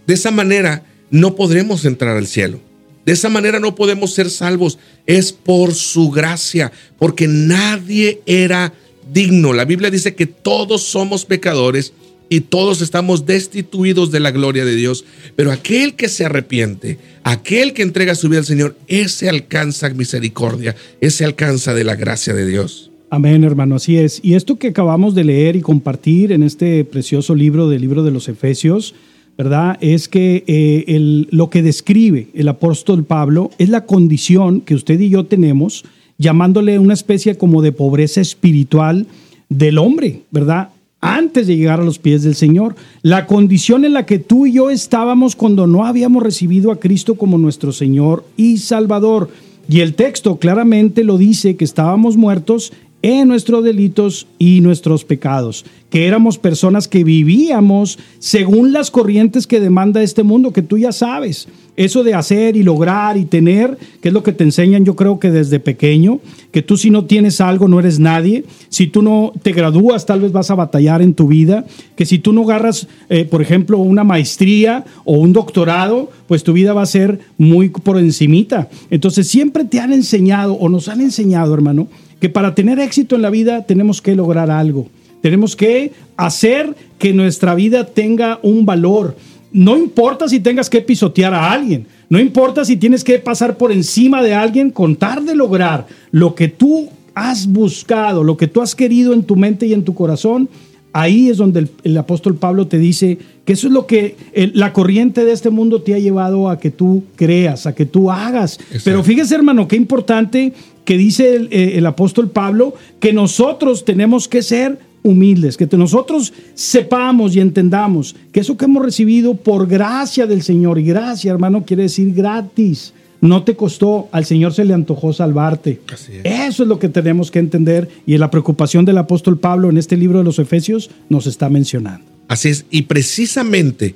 de 0.07 0.15
esa 0.15 0.31
manera 0.31 0.85
no 1.15 1.37
podremos 1.37 1.85
entrar 1.85 2.17
al 2.17 2.27
cielo. 2.27 2.59
De 3.07 3.13
esa 3.13 3.29
manera 3.29 3.61
no 3.61 3.77
podemos 3.77 4.13
ser 4.15 4.31
salvos. 4.31 4.79
Es 5.07 5.33
por 5.33 5.73
su 5.73 6.11
gracia, 6.11 6.73
porque 6.99 7.29
nadie 7.29 8.21
era 8.27 8.73
digno. 9.13 9.53
La 9.53 9.65
Biblia 9.65 9.91
dice 9.91 10.17
que 10.17 10.27
todos 10.27 10.83
somos 10.83 11.25
pecadores 11.25 11.93
y 12.29 12.41
todos 12.41 12.83
estamos 12.83 13.27
destituidos 13.27 14.11
de 14.11 14.19
la 14.19 14.33
gloria 14.33 14.65
de 14.65 14.75
Dios. 14.75 15.05
Pero 15.37 15.53
aquel 15.53 15.95
que 15.95 16.09
se 16.09 16.25
arrepiente, 16.25 16.99
aquel 17.23 17.75
que 17.75 17.83
entrega 17.83 18.17
su 18.17 18.29
vida 18.29 18.41
al 18.41 18.47
Señor, 18.47 18.77
ese 18.89 19.29
alcanza 19.29 19.89
misericordia, 19.91 20.75
ese 21.01 21.25
alcanza 21.25 21.75
de 21.75 21.85
la 21.85 21.95
gracia 21.95 22.35
de 22.35 22.45
Dios. 22.45 22.91
Amén, 23.11 23.45
hermano, 23.45 23.77
así 23.77 23.99
es. 23.99 24.19
Y 24.25 24.35
esto 24.35 24.59
que 24.59 24.69
acabamos 24.69 25.15
de 25.15 25.23
leer 25.23 25.55
y 25.55 25.61
compartir 25.61 26.33
en 26.33 26.43
este 26.43 26.85
precioso 26.85 27.37
libro 27.37 27.69
del 27.69 27.83
libro 27.83 28.03
de 28.03 28.11
los 28.11 28.29
Efesios, 28.29 28.97
¿verdad? 29.37 29.77
Es 29.81 30.09
que 30.09 30.45
eh, 30.47 31.27
lo 31.31 31.51
que 31.51 31.63
describe 31.63 32.29
el 32.35 32.49
apóstol 32.49 33.05
Pablo 33.05 33.51
es 33.59 33.69
la 33.69 33.85
condición 33.85 34.61
que 34.61 34.75
usted 34.75 35.01
y 35.01 35.09
yo 35.09 35.25
tenemos, 35.25 35.85
llamándole 36.19 36.79
una 36.79 36.95
especie 36.95 37.37
como 37.37 37.63
de 37.63 37.73
pobreza 37.73 38.21
espiritual 38.21 39.07
del 39.49 39.79
hombre, 39.79 40.23
¿verdad? 40.31 40.71
Antes 41.01 41.47
de 41.47 41.57
llegar 41.57 41.81
a 41.81 41.85
los 41.85 41.99
pies 41.99 42.23
del 42.23 42.35
Señor. 42.35 42.77
La 43.03 43.27
condición 43.27 43.85
en 43.85 43.93
la 43.93 44.07
que 44.07 44.19
tú 44.19 44.47
y 44.47 44.53
yo 44.53 44.71
estábamos 44.71 45.37
cuando 45.37 45.67
no 45.67 45.85
habíamos 45.85 46.23
recibido 46.23 46.73
a 46.73 46.81
Cristo 46.81 47.17
como 47.17 47.37
nuestro 47.37 47.73
Señor 47.73 48.25
y 48.37 48.59
Salvador. 48.59 49.29
Y 49.69 49.81
el 49.81 49.95
texto 49.95 50.37
claramente 50.37 51.05
lo 51.05 51.19
dice 51.19 51.57
que 51.57 51.65
estábamos 51.65 52.17
muertos 52.17 52.73
en 53.05 53.29
nuestros 53.29 53.63
delitos 53.63 54.27
y 54.39 54.63
nuestros 54.63 55.05
pecados, 55.05 55.67
que 55.91 56.07
éramos 56.07 56.39
personas 56.39 56.89
que 56.89 57.05
vivíamos 57.05 57.99
según 58.19 58.73
las 58.73 58.91
corrientes 58.91 59.47
que 59.47 59.61
demanda 59.61 60.03
este 60.03 60.23
mundo, 60.23 60.55
que 60.55 60.63
tú 60.63 60.79
ya 60.79 60.91
sabes. 60.91 61.47
Eso 61.77 62.03
de 62.03 62.15
hacer 62.15 62.57
y 62.57 62.63
lograr 62.63 63.19
y 63.19 63.27
tener, 63.27 63.77
que 64.01 64.09
es 64.09 64.15
lo 64.15 64.23
que 64.23 64.33
te 64.33 64.45
enseñan 64.45 64.87
yo 64.87 64.97
creo 64.97 65.19
que 65.19 65.31
desde 65.31 65.61
pequeño, 65.61 66.21
que 66.51 66.63
tú 66.63 66.79
si 66.79 66.89
no 66.89 67.05
tienes 67.05 67.43
algo 67.43 67.69
no 67.69 67.79
eres 67.79 67.99
nadie, 67.99 68.45
si 68.71 68.87
tú 68.87 69.03
no 69.03 69.35
te 69.43 69.53
gradúas 69.53 70.07
tal 70.07 70.21
vez 70.21 70.33
vas 70.33 70.51
a 70.51 70.55
batallar 70.55 71.03
en 71.03 71.13
tu 71.13 71.27
vida, 71.27 71.67
que 71.97 72.07
si 72.07 72.19
tú 72.19 72.33
no 72.33 72.45
agarras, 72.45 72.89
eh, 73.11 73.27
por 73.27 73.43
ejemplo, 73.43 73.77
una 73.77 74.05
maestría 74.05 74.87
o 75.05 75.19
un 75.19 75.35
doctorado, 75.35 76.11
pues 76.27 76.43
tu 76.43 76.55
vida 76.55 76.73
va 76.73 76.81
a 76.81 76.87
ser 76.87 77.19
muy 77.37 77.69
por 77.69 77.99
encimita. 77.99 78.71
Entonces 78.89 79.29
siempre 79.29 79.65
te 79.65 79.81
han 79.81 79.93
enseñado 79.93 80.55
o 80.55 80.71
nos 80.71 80.89
han 80.89 81.03
enseñado, 81.03 81.53
hermano, 81.53 81.89
que 82.25 82.31
para 82.31 82.55
tener 82.55 82.79
éxito 82.79 83.17
en 83.17 83.21
la 83.21 83.29
vida 83.29 83.67
tenemos 83.67 84.01
que 84.01 84.15
lograr 84.15 84.51
algo. 84.51 84.89
Tenemos 85.21 85.55
que 85.57 85.93
hacer 86.17 86.75
que 86.99 87.13
nuestra 87.13 87.55
vida 87.55 87.85
tenga 87.85 88.39
un 88.43 88.65
valor. 88.65 89.15
No 89.53 89.77
importa 89.77 90.27
si 90.27 90.41
tengas 90.41 90.71
que 90.71 90.81
pisotear 90.81 91.35
a 91.35 91.53
alguien, 91.53 91.87
no 92.09 92.19
importa 92.19 92.65
si 92.65 92.79
tienes 92.79 93.05
que 93.05 93.19
pasar 93.19 93.59
por 93.59 93.73
encima 93.73 94.23
de 94.23 94.33
alguien, 94.33 94.71
contar 94.71 95.23
de 95.23 95.35
lograr 95.35 95.87
lo 96.13 96.35
que 96.35 96.49
tú 96.49 96.89
has 97.15 97.47
buscado, 97.47 98.25
lo 98.25 98.39
que 98.39 98.47
tú 98.49 98.63
has 98.63 98.75
querido 98.75 99.13
en 99.13 99.25
tu 99.25 99.37
mente 99.37 99.67
y 99.67 99.75
en 99.75 99.85
tu 99.85 99.93
corazón, 99.95 100.49
ahí 100.95 101.29
es 101.29 101.37
donde 101.37 101.61
el, 101.61 101.71
el 101.83 101.99
apóstol 101.99 102.37
Pablo 102.37 102.69
te 102.69 102.79
dice 102.79 103.19
que 103.45 103.53
eso 103.53 103.67
es 103.67 103.73
lo 103.75 103.87
que 103.87 104.17
el- 104.33 104.53
la 104.55 104.73
corriente 104.73 105.27
de 105.27 105.33
este 105.33 105.51
mundo 105.51 105.83
te 105.83 105.93
ha 105.93 105.99
llevado 105.99 106.49
a 106.49 106.59
que 106.59 106.71
tú 106.71 107.03
creas, 107.17 107.67
a 107.67 107.75
que 107.75 107.85
tú 107.85 108.11
hagas. 108.11 108.59
Pero 108.83 109.03
fíjese 109.03 109.35
hermano, 109.35 109.69
qué 109.69 109.77
importante 109.77 110.55
que 110.85 110.97
dice 110.97 111.37
el, 111.37 111.49
eh, 111.51 111.79
el 111.79 111.87
apóstol 111.87 112.31
Pablo, 112.31 112.75
que 113.01 113.13
nosotros 113.13 113.85
tenemos 113.85 114.29
que 114.29 114.43
ser 114.43 114.79
humildes, 115.05 115.59
que 115.59 115.69
nosotros 115.77 116.33
sepamos 116.55 117.37
y 117.37 117.41
entendamos 117.41 118.17
que 118.33 118.41
eso 118.41 118.57
que 118.57 118.65
hemos 118.65 118.83
recibido 118.83 119.35
por 119.35 119.69
gracia 119.69 120.27
del 120.27 120.43
Señor, 120.43 120.79
y 120.79 120.85
gracia 120.85 121.31
hermano 121.31 121.65
quiere 121.65 121.85
decir 121.85 122.13
gratis, 122.15 122.95
no 123.21 123.45
te 123.45 123.55
costó, 123.55 124.09
al 124.13 124.25
Señor 124.25 124.55
se 124.55 124.65
le 124.65 124.75
antojó 124.75 125.13
salvarte. 125.13 125.81
Es. 125.93 126.11
Eso 126.25 126.63
es 126.63 126.69
lo 126.69 126.79
que 126.79 126.89
tenemos 126.89 127.31
que 127.31 127.39
entender 127.39 127.89
y 128.07 128.17
la 128.19 128.31
preocupación 128.31 128.85
del 128.85 128.99
apóstol 128.99 129.39
Pablo 129.39 129.71
en 129.71 129.79
este 129.79 129.97
libro 129.97 130.19
de 130.19 130.25
los 130.25 130.39
Efesios 130.39 130.91
nos 131.09 131.27
está 131.27 131.49
mencionando. 131.49 132.05
Así 132.29 132.49
es, 132.49 132.65
y 132.71 132.83
precisamente 132.83 133.95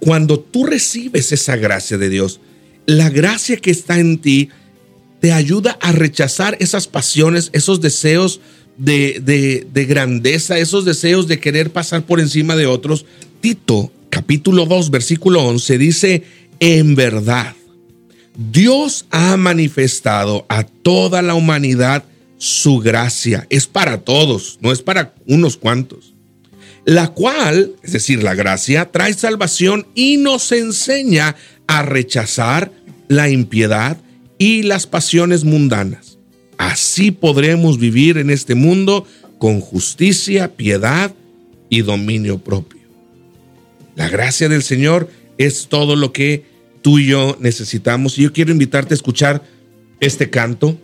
cuando 0.00 0.40
tú 0.40 0.64
recibes 0.64 1.32
esa 1.32 1.56
gracia 1.56 1.98
de 1.98 2.08
Dios, 2.08 2.40
la 2.86 3.10
gracia 3.10 3.56
que 3.58 3.70
está 3.70 3.98
en 3.98 4.18
ti 4.18 4.48
te 5.20 5.32
ayuda 5.32 5.78
a 5.80 5.92
rechazar 5.92 6.56
esas 6.60 6.86
pasiones, 6.86 7.50
esos 7.52 7.80
deseos 7.80 8.40
de, 8.76 9.20
de- 9.24 9.66
de 9.72 9.84
grandeza, 9.86 10.58
esos 10.58 10.84
deseos 10.84 11.26
de 11.26 11.40
querer 11.40 11.70
pasar 11.70 12.02
por 12.02 12.20
encima 12.20 12.56
de 12.56 12.66
otros. 12.66 13.06
Tito, 13.40 13.90
capítulo 14.10 14.66
2, 14.66 14.90
versículo 14.90 15.42
11, 15.44 15.78
dice, 15.78 16.22
en 16.60 16.94
verdad, 16.94 17.54
Dios 18.52 19.06
ha 19.10 19.36
manifestado 19.36 20.44
a 20.48 20.64
toda 20.64 21.22
la 21.22 21.34
humanidad 21.34 22.04
su 22.38 22.78
gracia. 22.80 23.46
Es 23.48 23.66
para 23.66 24.02
todos, 24.02 24.58
no 24.60 24.72
es 24.72 24.82
para 24.82 25.14
unos 25.26 25.56
cuantos 25.56 26.12
la 26.84 27.08
cual, 27.08 27.72
es 27.82 27.90
decir, 27.90 28.22
la 28.22 28.36
gracia, 28.36 28.92
trae 28.92 29.12
salvación 29.12 29.88
y 29.96 30.18
nos 30.18 30.52
enseña 30.52 31.34
a 31.66 31.82
rechazar 31.82 32.70
la 33.08 33.28
impiedad 33.28 33.96
y 34.38 34.62
las 34.62 34.86
pasiones 34.86 35.44
mundanas. 35.44 36.18
Así 36.58 37.10
podremos 37.10 37.78
vivir 37.78 38.18
en 38.18 38.30
este 38.30 38.54
mundo 38.54 39.06
con 39.38 39.60
justicia, 39.60 40.56
piedad 40.56 41.14
y 41.68 41.82
dominio 41.82 42.38
propio. 42.38 42.80
La 43.94 44.08
gracia 44.08 44.48
del 44.48 44.62
Señor 44.62 45.10
es 45.38 45.68
todo 45.68 45.96
lo 45.96 46.12
que 46.12 46.44
tú 46.82 46.98
y 46.98 47.06
yo 47.06 47.36
necesitamos. 47.40 48.18
Y 48.18 48.22
yo 48.22 48.32
quiero 48.32 48.52
invitarte 48.52 48.94
a 48.94 48.96
escuchar 48.96 49.42
este 50.00 50.30
canto 50.30 50.78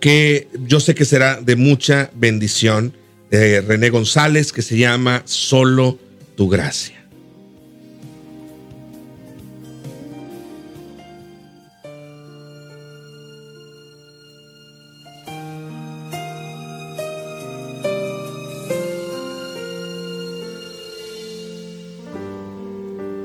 que 0.00 0.48
yo 0.66 0.80
sé 0.80 0.94
que 0.94 1.04
será 1.04 1.40
de 1.40 1.56
mucha 1.56 2.10
bendición 2.14 2.92
de 3.30 3.60
René 3.60 3.90
González 3.90 4.52
que 4.52 4.62
se 4.62 4.76
llama 4.76 5.22
Solo 5.24 5.98
tu 6.36 6.48
gracia. 6.48 7.01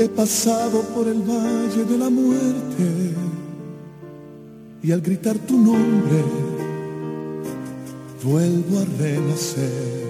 He 0.08 0.10
pasado 0.10 0.84
por 0.96 1.06
el 1.06 1.22
valle 1.22 1.84
de 1.84 1.98
la 1.98 2.10
muerte 2.10 3.14
y 4.82 4.92
al 4.94 5.02
gritar 5.02 5.38
tu 5.38 5.58
nombre 5.58 6.24
vuelvo 8.24 8.80
a 8.80 8.86
renacer. 8.98 10.08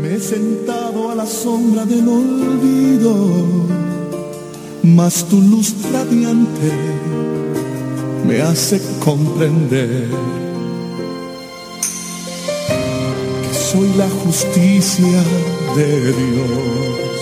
Me 0.00 0.14
he 0.14 0.20
sentado 0.20 1.10
a 1.10 1.16
la 1.16 1.26
sombra 1.26 1.84
del 1.84 2.08
olvido, 2.08 3.12
mas 4.84 5.24
tu 5.24 5.40
luz 5.40 5.74
radiante 5.92 6.70
me 8.24 8.40
hace 8.40 8.80
comprender 9.00 10.08
que 13.42 13.52
soy 13.52 13.88
la 13.96 14.08
justicia 14.22 15.24
de 15.76 16.12
Dios, 16.12 17.18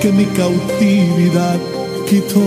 que 0.00 0.12
mi 0.12 0.24
cautividad 0.26 1.58
quitó. 2.08 2.40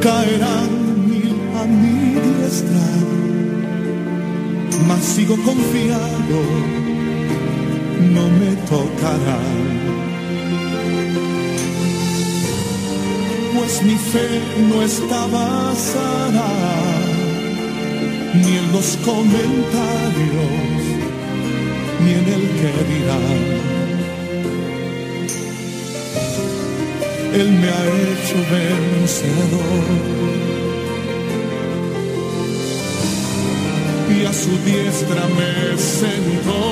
Caerán 0.00 0.70
mil 1.10 1.34
a 1.60 1.64
mi 1.66 2.14
diestra, 2.24 2.88
mas 4.88 5.04
sigo 5.04 5.36
confiado, 5.44 6.38
no 8.14 8.24
me 8.38 8.50
tocarán. 8.72 9.68
Pues 13.54 13.82
mi 13.82 13.96
fe 13.96 14.28
no 14.70 14.82
está 14.82 15.26
basada 15.26 16.97
ni 18.34 18.56
en 18.56 18.72
los 18.72 18.96
comentarios, 19.04 20.82
ni 22.04 22.12
en 22.12 22.26
el 22.36 22.44
que 22.58 22.70
dirán. 22.92 23.68
Él 27.34 27.50
me 27.52 27.68
ha 27.68 27.84
hecho 28.08 28.36
vencedor. 28.50 29.84
Y 34.10 34.24
a 34.24 34.32
su 34.32 34.50
diestra 34.64 35.22
me 35.38 35.78
sentó. 35.78 36.62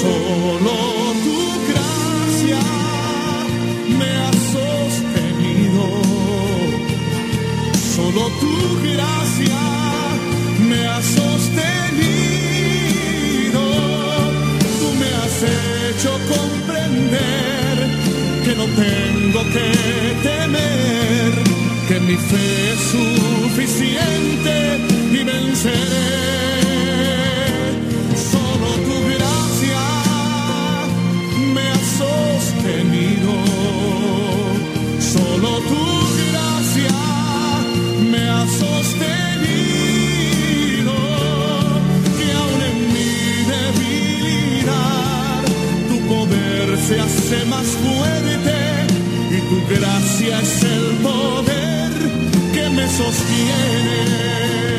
Solo 0.00 0.76
tu 1.24 1.38
gracia 1.70 2.62
me 3.98 4.10
ha 4.24 4.32
sostenido. 4.54 5.84
Solo 7.94 8.22
tu 8.40 8.54
gracia 8.88 9.67
comprender 16.06 17.76
que 18.44 18.54
no 18.54 18.64
tengo 18.66 19.42
que 19.50 19.72
temer, 20.22 21.32
que 21.88 22.00
mi 22.00 22.16
fe 22.16 22.72
es 22.72 22.80
suficiente 22.92 24.78
y 25.12 25.24
venceré. 25.24 26.47
Hace 47.28 47.44
más 47.44 47.66
fuerte 47.66 48.86
y 49.30 49.40
tu 49.50 49.74
gracia 49.74 50.40
es 50.40 50.62
el 50.62 50.96
poder 51.02 51.92
que 52.54 52.70
me 52.70 52.88
sostiene. 52.88 54.77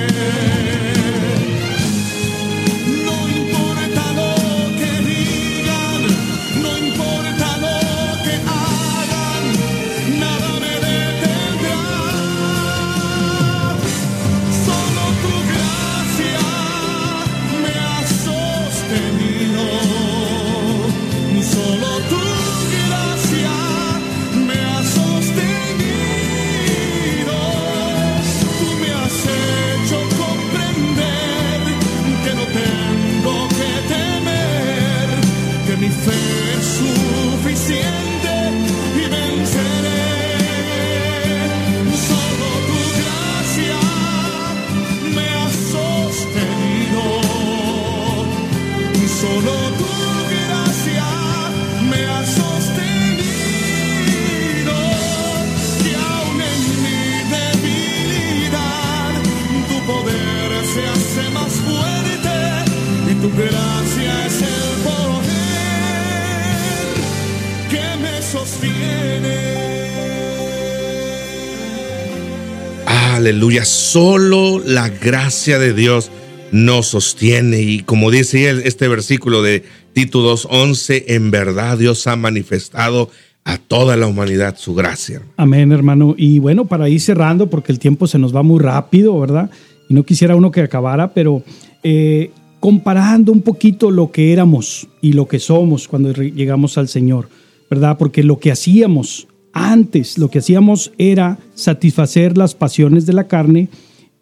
Aleluya, 73.30 73.64
solo 73.64 74.58
la 74.58 74.90
gracia 74.90 75.60
de 75.60 75.76
Dios 75.76 76.10
nos 76.52 76.88
sostiene 76.88 77.62
y 77.62 77.82
como 77.82 78.10
dice 78.10 78.50
él, 78.50 78.64
este 78.66 78.88
versículo 78.88 79.44
de 79.44 79.64
Tito 79.94 80.24
2.11, 80.36 81.04
en 81.10 81.30
verdad 81.30 81.78
Dios 81.78 82.08
ha 82.08 82.16
manifestado 82.16 83.12
a 83.44 83.60
toda 83.60 83.98
la 83.98 84.08
humanidad 84.08 84.56
su 84.58 84.74
gracia. 84.74 85.22
Amén, 85.38 85.72
hermano. 85.72 86.16
Y 86.18 86.40
bueno, 86.40 86.66
para 86.66 86.90
ir 86.90 87.00
cerrando, 87.02 87.52
porque 87.52 87.72
el 87.72 87.78
tiempo 87.78 88.08
se 88.08 88.18
nos 88.18 88.36
va 88.36 88.42
muy 88.42 88.60
rápido, 88.60 89.20
¿verdad? 89.20 89.52
Y 89.90 89.94
no 89.94 90.02
quisiera 90.02 90.36
uno 90.36 90.50
que 90.50 90.62
acabara, 90.62 91.14
pero 91.14 91.44
eh, 91.84 92.32
comparando 92.60 93.32
un 93.32 93.44
poquito 93.44 93.92
lo 93.92 94.12
que 94.12 94.34
éramos 94.34 94.88
y 95.02 95.14
lo 95.14 95.28
que 95.28 95.38
somos 95.38 95.88
cuando 95.88 96.12
llegamos 96.14 96.80
al 96.80 96.88
Señor, 96.88 97.30
¿verdad? 97.70 97.96
Porque 98.00 98.24
lo 98.24 98.40
que 98.40 98.52
hacíamos 98.52 99.28
antes, 99.54 100.18
lo 100.18 100.30
que 100.30 100.40
hacíamos 100.40 100.92
era 100.98 101.40
satisfacer 101.56 102.38
las 102.38 102.56
pasiones 102.56 103.06
de 103.06 103.14
la 103.14 103.28
carne 103.28 103.70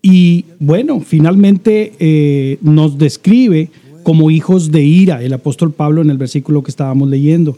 y 0.02 0.46
bueno, 0.60 1.02
finalmente 1.02 1.94
eh, 2.00 2.58
nos 2.62 2.98
describe 2.98 3.70
como 4.04 4.32
hijos 4.32 4.72
de 4.72 4.84
ira 4.84 5.22
el 5.22 5.34
apóstol 5.34 5.74
Pablo 5.74 6.02
en 6.02 6.10
el 6.10 6.18
versículo 6.18 6.63
que 6.63 6.72
estábamos 6.72 7.10
leyendo. 7.10 7.58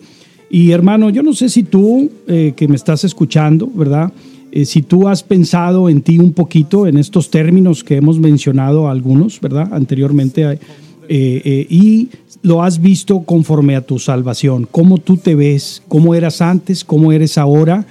Y 0.49 0.71
hermano, 0.71 1.11
yo 1.11 1.21
no 1.21 1.33
sé 1.33 1.49
si 1.49 1.63
tú 1.63 2.09
eh, 2.27 2.53
que 2.55 2.67
me 2.67 2.75
estás 2.75 3.03
escuchando, 3.03 3.69
¿verdad? 3.71 4.11
Eh, 4.51 4.65
si 4.65 4.81
tú 4.81 5.07
has 5.07 5.21
pensado 5.21 5.89
en 5.89 6.01
ti 6.01 6.17
un 6.17 6.33
poquito 6.33 6.87
en 6.87 6.97
estos 6.97 7.29
términos 7.29 7.83
que 7.83 7.97
hemos 7.97 8.17
mencionado 8.17 8.89
algunos, 8.89 9.39
¿verdad? 9.41 9.71
Anteriormente, 9.71 10.59
eh, 11.11 11.41
eh, 11.43 11.67
y 11.69 12.09
lo 12.43 12.61
has 12.61 12.79
visto 12.79 13.21
conforme 13.21 13.75
a 13.75 13.81
tu 13.81 13.97
salvación, 13.97 14.67
cómo 14.69 14.99
tú 14.99 15.17
te 15.17 15.33
ves, 15.33 15.81
cómo 15.87 16.13
eras 16.13 16.39
antes, 16.41 16.85
cómo 16.85 17.11
eres 17.11 17.39
ahora, 17.39 17.87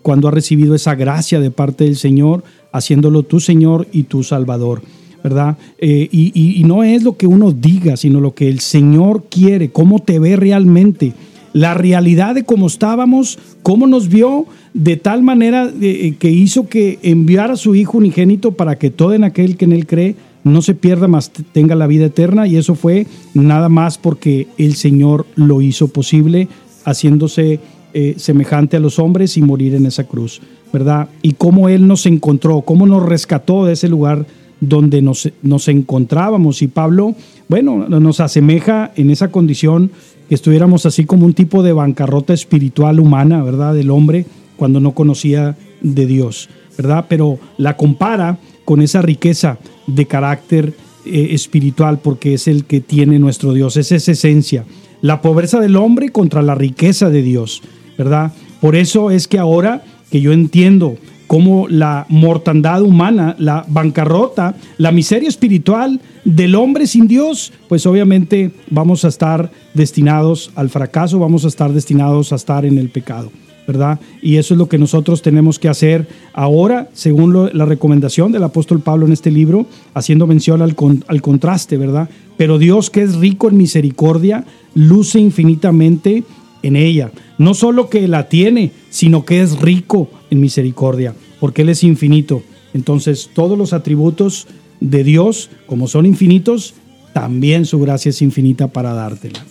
cuando 0.00 0.26
has 0.26 0.34
recibido 0.34 0.74
esa 0.74 0.94
gracia 0.94 1.38
de 1.38 1.50
parte 1.50 1.84
del 1.84 1.96
Señor, 1.96 2.42
haciéndolo 2.72 3.24
tu 3.24 3.40
Señor 3.40 3.86
y 3.92 4.04
tu 4.04 4.22
Salvador. 4.24 4.82
¿Verdad? 5.22 5.56
Eh, 5.78 6.08
y, 6.10 6.32
y- 6.34 6.64
no 6.64 6.82
es 6.82 7.04
lo 7.04 7.16
que 7.16 7.28
uno 7.28 7.52
diga, 7.52 7.96
sino 7.96 8.20
lo 8.20 8.34
que 8.34 8.48
el 8.48 8.58
Señor 8.58 9.26
quiere, 9.30 9.70
cómo 9.70 10.00
te 10.00 10.18
ve 10.18 10.34
realmente 10.34 11.12
la 11.52 11.74
realidad 11.74 12.34
de 12.34 12.42
cómo 12.42 12.66
estábamos, 12.66 13.38
cómo 13.62 13.86
nos 13.86 14.08
vio 14.08 14.46
de 14.74 14.96
tal 14.96 15.22
manera 15.22 15.70
que 15.80 16.30
hizo 16.30 16.66
que 16.66 16.98
enviara 17.02 17.52
a 17.52 17.56
su 17.56 17.76
Hijo 17.76 17.98
unigénito 17.98 18.52
para 18.52 18.78
que 18.78 18.90
todo 18.90 19.14
en 19.14 19.22
aquel 19.22 19.56
que 19.56 19.66
en 19.66 19.72
Él 19.72 19.86
cree 19.86 20.16
no 20.44 20.62
se 20.62 20.74
pierda, 20.74 21.08
más 21.08 21.30
tenga 21.52 21.74
la 21.74 21.86
vida 21.86 22.06
eterna. 22.06 22.46
Y 22.46 22.56
eso 22.56 22.74
fue 22.74 23.06
nada 23.34 23.68
más 23.68 23.98
porque 23.98 24.48
el 24.58 24.74
Señor 24.74 25.26
lo 25.36 25.62
hizo 25.62 25.88
posible, 25.88 26.48
haciéndose 26.84 27.60
eh, 27.94 28.14
semejante 28.16 28.76
a 28.76 28.80
los 28.80 28.98
hombres 28.98 29.36
y 29.36 29.42
morir 29.42 29.74
en 29.74 29.86
esa 29.86 30.04
cruz, 30.04 30.40
¿verdad? 30.72 31.08
Y 31.20 31.32
cómo 31.34 31.68
Él 31.68 31.86
nos 31.86 32.06
encontró, 32.06 32.62
cómo 32.62 32.86
nos 32.86 33.02
rescató 33.02 33.64
de 33.64 33.74
ese 33.74 33.88
lugar 33.88 34.26
donde 34.60 35.02
nos, 35.02 35.30
nos 35.42 35.68
encontrábamos. 35.68 36.62
Y 36.62 36.68
Pablo, 36.68 37.14
bueno, 37.48 37.88
nos 37.88 38.20
asemeja 38.20 38.92
en 38.96 39.10
esa 39.10 39.30
condición 39.30 39.90
que 40.28 40.34
estuviéramos 40.34 40.86
así 40.86 41.04
como 41.04 41.26
un 41.26 41.34
tipo 41.34 41.62
de 41.62 41.72
bancarrota 41.72 42.32
espiritual 42.32 43.00
humana, 43.00 43.42
¿verdad? 43.42 43.74
Del 43.74 43.90
hombre 43.90 44.24
cuando 44.56 44.80
no 44.80 44.92
conocía 44.92 45.56
de 45.82 46.06
Dios, 46.06 46.48
¿verdad? 46.78 47.06
Pero 47.08 47.38
la 47.58 47.76
compara 47.76 48.38
con 48.64 48.82
esa 48.82 49.02
riqueza 49.02 49.58
de 49.86 50.06
carácter 50.06 50.74
eh, 51.04 51.28
espiritual 51.30 51.98
porque 51.98 52.34
es 52.34 52.46
el 52.48 52.64
que 52.64 52.80
tiene 52.80 53.18
nuestro 53.18 53.52
Dios, 53.52 53.76
es 53.76 53.92
esa 53.92 54.12
esencia. 54.12 54.64
La 55.00 55.20
pobreza 55.20 55.58
del 55.58 55.76
hombre 55.76 56.10
contra 56.10 56.42
la 56.42 56.54
riqueza 56.54 57.10
de 57.10 57.22
Dios, 57.22 57.62
¿verdad? 57.98 58.32
Por 58.60 58.76
eso 58.76 59.10
es 59.10 59.26
que 59.26 59.38
ahora 59.38 59.82
que 60.10 60.20
yo 60.20 60.32
entiendo 60.32 60.96
cómo 61.26 61.66
la 61.66 62.06
mortandad 62.08 62.82
humana, 62.82 63.34
la 63.38 63.64
bancarrota, 63.66 64.54
la 64.76 64.92
miseria 64.92 65.28
espiritual 65.28 66.00
del 66.24 66.54
hombre 66.54 66.86
sin 66.86 67.08
Dios, 67.08 67.52
pues 67.68 67.86
obviamente 67.86 68.50
vamos 68.68 69.04
a 69.04 69.08
estar 69.08 69.50
destinados 69.72 70.52
al 70.54 70.68
fracaso, 70.68 71.18
vamos 71.18 71.46
a 71.46 71.48
estar 71.48 71.72
destinados 71.72 72.32
a 72.32 72.36
estar 72.36 72.64
en 72.66 72.76
el 72.76 72.90
pecado. 72.90 73.32
¿Verdad? 73.66 74.00
Y 74.20 74.36
eso 74.36 74.54
es 74.54 74.58
lo 74.58 74.68
que 74.68 74.78
nosotros 74.78 75.22
tenemos 75.22 75.58
que 75.58 75.68
hacer 75.68 76.08
ahora, 76.32 76.88
según 76.94 77.50
la 77.52 77.64
recomendación 77.64 78.32
del 78.32 78.44
apóstol 78.44 78.80
Pablo 78.80 79.06
en 79.06 79.12
este 79.12 79.30
libro, 79.30 79.66
haciendo 79.94 80.26
mención 80.26 80.62
al, 80.62 80.74
al 81.06 81.22
contraste, 81.22 81.76
¿verdad? 81.76 82.08
Pero 82.36 82.58
Dios 82.58 82.90
que 82.90 83.02
es 83.02 83.16
rico 83.16 83.48
en 83.48 83.56
misericordia, 83.56 84.44
luce 84.74 85.20
infinitamente 85.20 86.24
en 86.62 86.76
ella. 86.76 87.12
No 87.38 87.54
solo 87.54 87.88
que 87.88 88.06
la 88.08 88.28
tiene, 88.28 88.72
sino 88.90 89.24
que 89.24 89.42
es 89.42 89.60
rico 89.60 90.08
en 90.30 90.40
misericordia, 90.40 91.14
porque 91.40 91.62
Él 91.62 91.68
es 91.68 91.84
infinito. 91.84 92.42
Entonces, 92.74 93.30
todos 93.34 93.58
los 93.58 93.72
atributos 93.72 94.46
de 94.80 95.04
Dios, 95.04 95.50
como 95.66 95.88
son 95.88 96.06
infinitos, 96.06 96.74
también 97.12 97.66
su 97.66 97.78
gracia 97.78 98.10
es 98.10 98.22
infinita 98.22 98.68
para 98.68 98.94
dártela. 98.94 99.44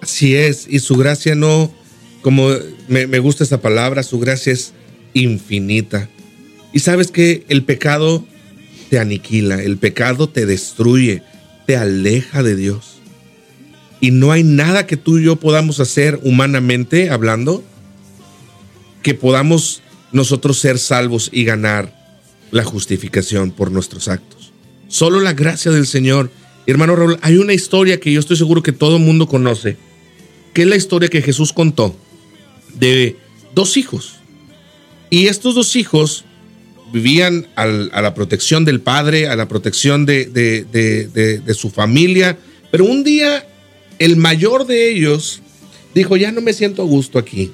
Así 0.00 0.34
es, 0.34 0.66
y 0.68 0.80
su 0.80 0.96
gracia 0.96 1.34
no 1.34 1.70
como 2.22 2.50
me, 2.88 3.18
gusta 3.18 3.44
esa 3.44 3.60
palabra, 3.60 4.04
su 4.04 4.18
gracia 4.20 4.52
es 4.52 4.72
infinita. 5.12 6.08
Y 6.72 6.78
sabes 6.78 7.10
que 7.10 7.44
el 7.48 7.64
pecado 7.64 8.24
te 8.88 8.98
aniquila, 8.98 9.60
el 9.60 9.76
pecado 9.76 10.28
te 10.28 10.46
destruye, 10.46 11.22
te 11.66 11.76
aleja 11.76 12.42
de 12.42 12.56
Dios. 12.56 13.00
Y 14.00 14.12
no 14.12 14.32
hay 14.32 14.44
nada 14.44 14.86
que 14.86 14.96
tú 14.96 15.18
y 15.18 15.24
yo 15.24 15.36
podamos 15.36 15.80
hacer 15.80 16.20
humanamente 16.22 17.10
hablando 17.10 17.62
que 19.02 19.14
podamos 19.14 19.82
nosotros 20.12 20.58
ser 20.58 20.78
salvos 20.78 21.28
y 21.32 21.44
ganar 21.44 21.92
la 22.52 22.64
justificación 22.64 23.50
por 23.50 23.72
nuestros 23.72 24.06
actos. 24.08 24.52
Solo 24.86 25.20
la 25.20 25.32
gracia 25.32 25.72
del 25.72 25.86
Señor. 25.86 26.30
Hermano 26.66 26.94
Raúl, 26.94 27.18
hay 27.22 27.36
una 27.38 27.52
historia 27.52 27.98
que 27.98 28.12
yo 28.12 28.20
estoy 28.20 28.36
seguro 28.36 28.62
que 28.62 28.72
todo 28.72 28.98
el 28.98 29.02
mundo 29.02 29.26
conoce, 29.26 29.76
que 30.52 30.62
es 30.62 30.68
la 30.68 30.76
historia 30.76 31.08
que 31.08 31.22
Jesús 31.22 31.52
contó 31.52 31.96
de 32.74 33.16
dos 33.54 33.76
hijos. 33.76 34.16
Y 35.10 35.26
estos 35.26 35.54
dos 35.54 35.76
hijos 35.76 36.24
vivían 36.92 37.48
a 37.56 37.66
la 37.66 38.14
protección 38.14 38.64
del 38.64 38.80
padre, 38.80 39.28
a 39.28 39.36
la 39.36 39.48
protección 39.48 40.04
de, 40.04 40.26
de, 40.26 41.54
su 41.54 41.70
familia, 41.70 42.38
pero 42.70 42.84
un 42.84 43.02
día 43.02 43.46
el 43.98 44.16
mayor 44.16 44.66
de 44.66 44.90
ellos 44.90 45.40
dijo, 45.94 46.16
ya 46.16 46.32
no 46.32 46.40
me 46.40 46.52
siento 46.52 46.82
a 46.82 46.86
gusto 46.86 47.18
aquí. 47.18 47.50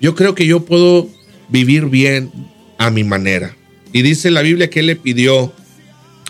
Yo 0.00 0.14
creo 0.14 0.34
que 0.34 0.46
yo 0.46 0.64
puedo 0.64 1.08
vivir 1.48 1.86
bien 1.86 2.30
a 2.78 2.90
mi 2.90 3.04
manera. 3.04 3.56
Y 3.92 4.02
dice 4.02 4.30
la 4.30 4.42
Biblia 4.42 4.70
que 4.70 4.80
él 4.80 4.86
le 4.86 4.96
pidió 4.96 5.52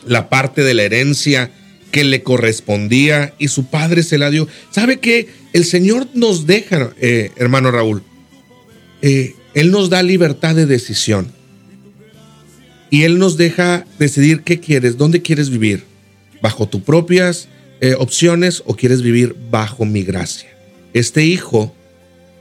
la 0.06 0.28
parte 0.28 0.62
de 0.62 0.74
la 0.74 0.82
herencia 0.82 1.52
que 1.92 2.02
le 2.02 2.22
correspondía 2.24 3.34
y 3.38 3.48
su 3.48 3.66
padre 3.66 4.02
se 4.02 4.18
la 4.18 4.30
dio. 4.30 4.48
¿Sabe 4.70 4.98
qué? 4.98 5.28
El 5.52 5.64
Señor 5.64 6.08
nos 6.14 6.46
deja, 6.46 6.92
eh, 7.00 7.30
hermano 7.36 7.70
Raúl, 7.70 8.02
eh, 9.02 9.34
Él 9.54 9.70
nos 9.70 9.90
da 9.90 10.02
libertad 10.02 10.56
de 10.56 10.66
decisión. 10.66 11.30
Y 12.90 13.04
Él 13.04 13.18
nos 13.18 13.36
deja 13.36 13.86
decidir 13.98 14.40
qué 14.40 14.58
quieres, 14.58 14.96
dónde 14.96 15.22
quieres 15.22 15.50
vivir, 15.50 15.84
bajo 16.40 16.66
tus 16.66 16.82
propias 16.82 17.48
eh, 17.80 17.94
opciones 17.98 18.62
o 18.66 18.74
quieres 18.74 19.02
vivir 19.02 19.36
bajo 19.50 19.84
mi 19.84 20.02
gracia. 20.02 20.48
Este 20.94 21.24
hijo, 21.24 21.74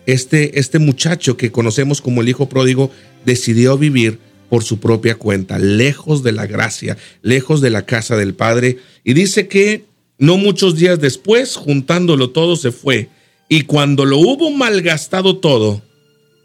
este, 0.05 0.59
este 0.59 0.79
muchacho 0.79 1.35
que 1.35 1.51
conocemos 1.51 2.01
como 2.01 2.21
el 2.21 2.29
hijo 2.29 2.47
pródigo, 2.47 2.89
decidió 3.25 3.77
vivir 3.77 4.19
por 4.51 4.65
su 4.65 4.81
propia 4.81 5.15
cuenta, 5.15 5.57
lejos 5.59 6.23
de 6.23 6.33
la 6.33 6.45
gracia, 6.45 6.97
lejos 7.21 7.61
de 7.61 7.69
la 7.69 7.85
casa 7.85 8.17
del 8.17 8.33
Padre. 8.33 8.79
Y 9.05 9.13
dice 9.13 9.47
que 9.47 9.85
no 10.17 10.35
muchos 10.35 10.75
días 10.75 10.99
después, 10.99 11.55
juntándolo 11.55 12.31
todo, 12.31 12.57
se 12.57 12.73
fue. 12.73 13.07
Y 13.47 13.61
cuando 13.61 14.03
lo 14.03 14.17
hubo 14.17 14.51
malgastado 14.51 15.37
todo, 15.37 15.81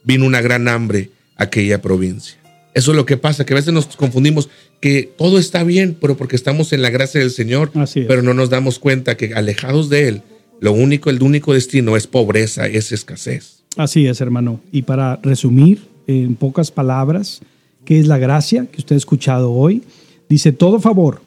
vino 0.05 0.25
una 0.25 0.41
gran 0.41 0.69
hambre 0.69 1.11
a 1.35 1.45
aquella 1.45 1.83
provincia. 1.83 2.37
Eso 2.75 2.93
es 2.93 2.97
lo 2.97 3.07
que 3.07 3.17
pasa, 3.17 3.45
que 3.45 3.55
a 3.55 3.57
veces 3.57 3.75
nos 3.75 3.87
confundimos 3.97 4.51
que 4.81 5.13
todo 5.19 5.41
está 5.41 5.65
bien, 5.65 5.97
pero 6.01 6.17
porque 6.17 6.37
estamos 6.37 6.73
en 6.73 6.83
la 6.83 6.91
gracia 6.91 7.19
del 7.19 7.33
Señor, 7.33 7.73
pero 8.07 8.23
no 8.23 8.35
nos 8.35 8.51
damos 8.51 8.79
cuenta 8.79 9.17
que 9.17 9.35
alejados 9.35 9.89
de 9.89 10.07
Él, 10.07 10.23
lo 10.61 10.71
único, 10.71 11.11
el 11.11 11.21
único 11.25 11.55
destino 11.55 11.97
es 11.97 12.07
pobreza, 12.07 12.69
es 12.69 12.93
escasez. 12.93 13.65
Así 13.77 14.07
es, 14.07 14.21
hermano. 14.21 14.61
Y 14.71 14.83
para 14.83 15.17
resumir 15.25 15.81
en 16.07 16.37
pocas 16.37 16.71
palabras, 16.71 17.41
que 17.87 17.99
es 17.99 18.07
la 18.07 18.19
gracia 18.19 18.67
que 18.67 18.81
usted 18.81 18.97
ha 18.97 18.99
escuchado 18.99 19.53
hoy. 19.53 19.83
Dice, 20.29 20.53
todo 20.53 20.81
favor, 20.81 21.23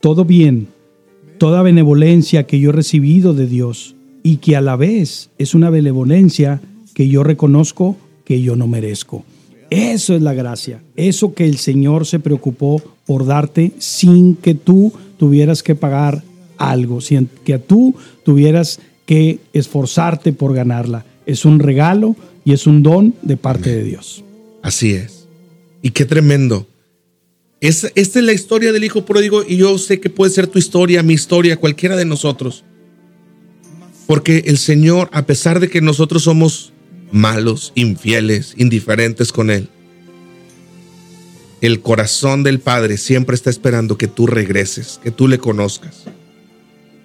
todo 0.00 0.24
bien, 0.24 0.66
toda 1.38 1.62
benevolencia 1.62 2.46
que 2.46 2.58
yo 2.58 2.70
he 2.70 2.72
recibido 2.72 3.34
de 3.34 3.46
Dios 3.46 3.94
y 4.24 4.38
que 4.38 4.56
a 4.56 4.60
la 4.60 4.74
vez 4.74 5.30
es 5.38 5.54
una 5.54 5.70
benevolencia 5.70 6.60
que 6.94 7.08
yo 7.08 7.22
reconozco 7.22 7.96
que 8.24 8.40
yo 8.42 8.56
no 8.56 8.66
merezco. 8.66 9.24
Eso 9.70 10.14
es 10.14 10.22
la 10.22 10.34
gracia, 10.34 10.82
eso 10.96 11.34
que 11.34 11.46
el 11.46 11.58
Señor 11.58 12.06
se 12.06 12.18
preocupó 12.18 12.82
por 13.06 13.26
darte 13.26 13.72
sin 13.78 14.34
que 14.34 14.54
tú 14.54 14.92
tuvieras 15.18 15.62
que 15.62 15.74
pagar 15.74 16.22
algo, 16.58 17.00
sin 17.00 17.28
que 17.44 17.58
tú 17.58 17.94
tuvieras 18.24 18.80
que 19.06 19.40
esforzarte 19.52 20.32
por 20.32 20.54
ganarla. 20.54 21.04
Es 21.26 21.44
un 21.44 21.58
regalo 21.58 22.16
y 22.44 22.52
es 22.52 22.66
un 22.66 22.82
don 22.82 23.14
de 23.22 23.36
parte 23.36 23.74
de 23.74 23.84
Dios. 23.84 24.24
Así 24.62 24.92
es. 24.92 25.21
Y 25.82 25.90
qué 25.90 26.04
tremendo. 26.04 26.68
esta 27.60 27.90
es 27.94 28.14
la 28.14 28.32
historia 28.32 28.72
del 28.72 28.84
hijo 28.84 29.04
pródigo 29.04 29.44
y 29.46 29.56
yo 29.56 29.76
sé 29.78 30.00
que 30.00 30.10
puede 30.10 30.32
ser 30.32 30.46
tu 30.46 30.58
historia, 30.58 31.02
mi 31.02 31.14
historia, 31.14 31.56
cualquiera 31.56 31.96
de 31.96 32.04
nosotros. 32.04 32.64
Porque 34.06 34.44
el 34.46 34.58
Señor, 34.58 35.08
a 35.12 35.26
pesar 35.26 35.60
de 35.60 35.68
que 35.68 35.80
nosotros 35.80 36.22
somos 36.22 36.72
malos, 37.10 37.72
infieles, 37.74 38.54
indiferentes 38.56 39.32
con 39.32 39.50
Él, 39.50 39.68
el 41.60 41.80
corazón 41.80 42.42
del 42.42 42.58
Padre 42.58 42.96
siempre 42.96 43.36
está 43.36 43.48
esperando 43.48 43.96
que 43.96 44.08
tú 44.08 44.26
regreses, 44.26 45.00
que 45.02 45.12
tú 45.12 45.28
le 45.28 45.38
conozcas. 45.38 46.04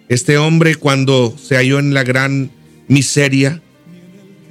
Este 0.10 0.38
hombre 0.38 0.76
cuando 0.76 1.36
se 1.38 1.56
halló 1.58 1.80
en 1.80 1.94
la 1.94 2.04
gran 2.04 2.52
miseria, 2.88 3.62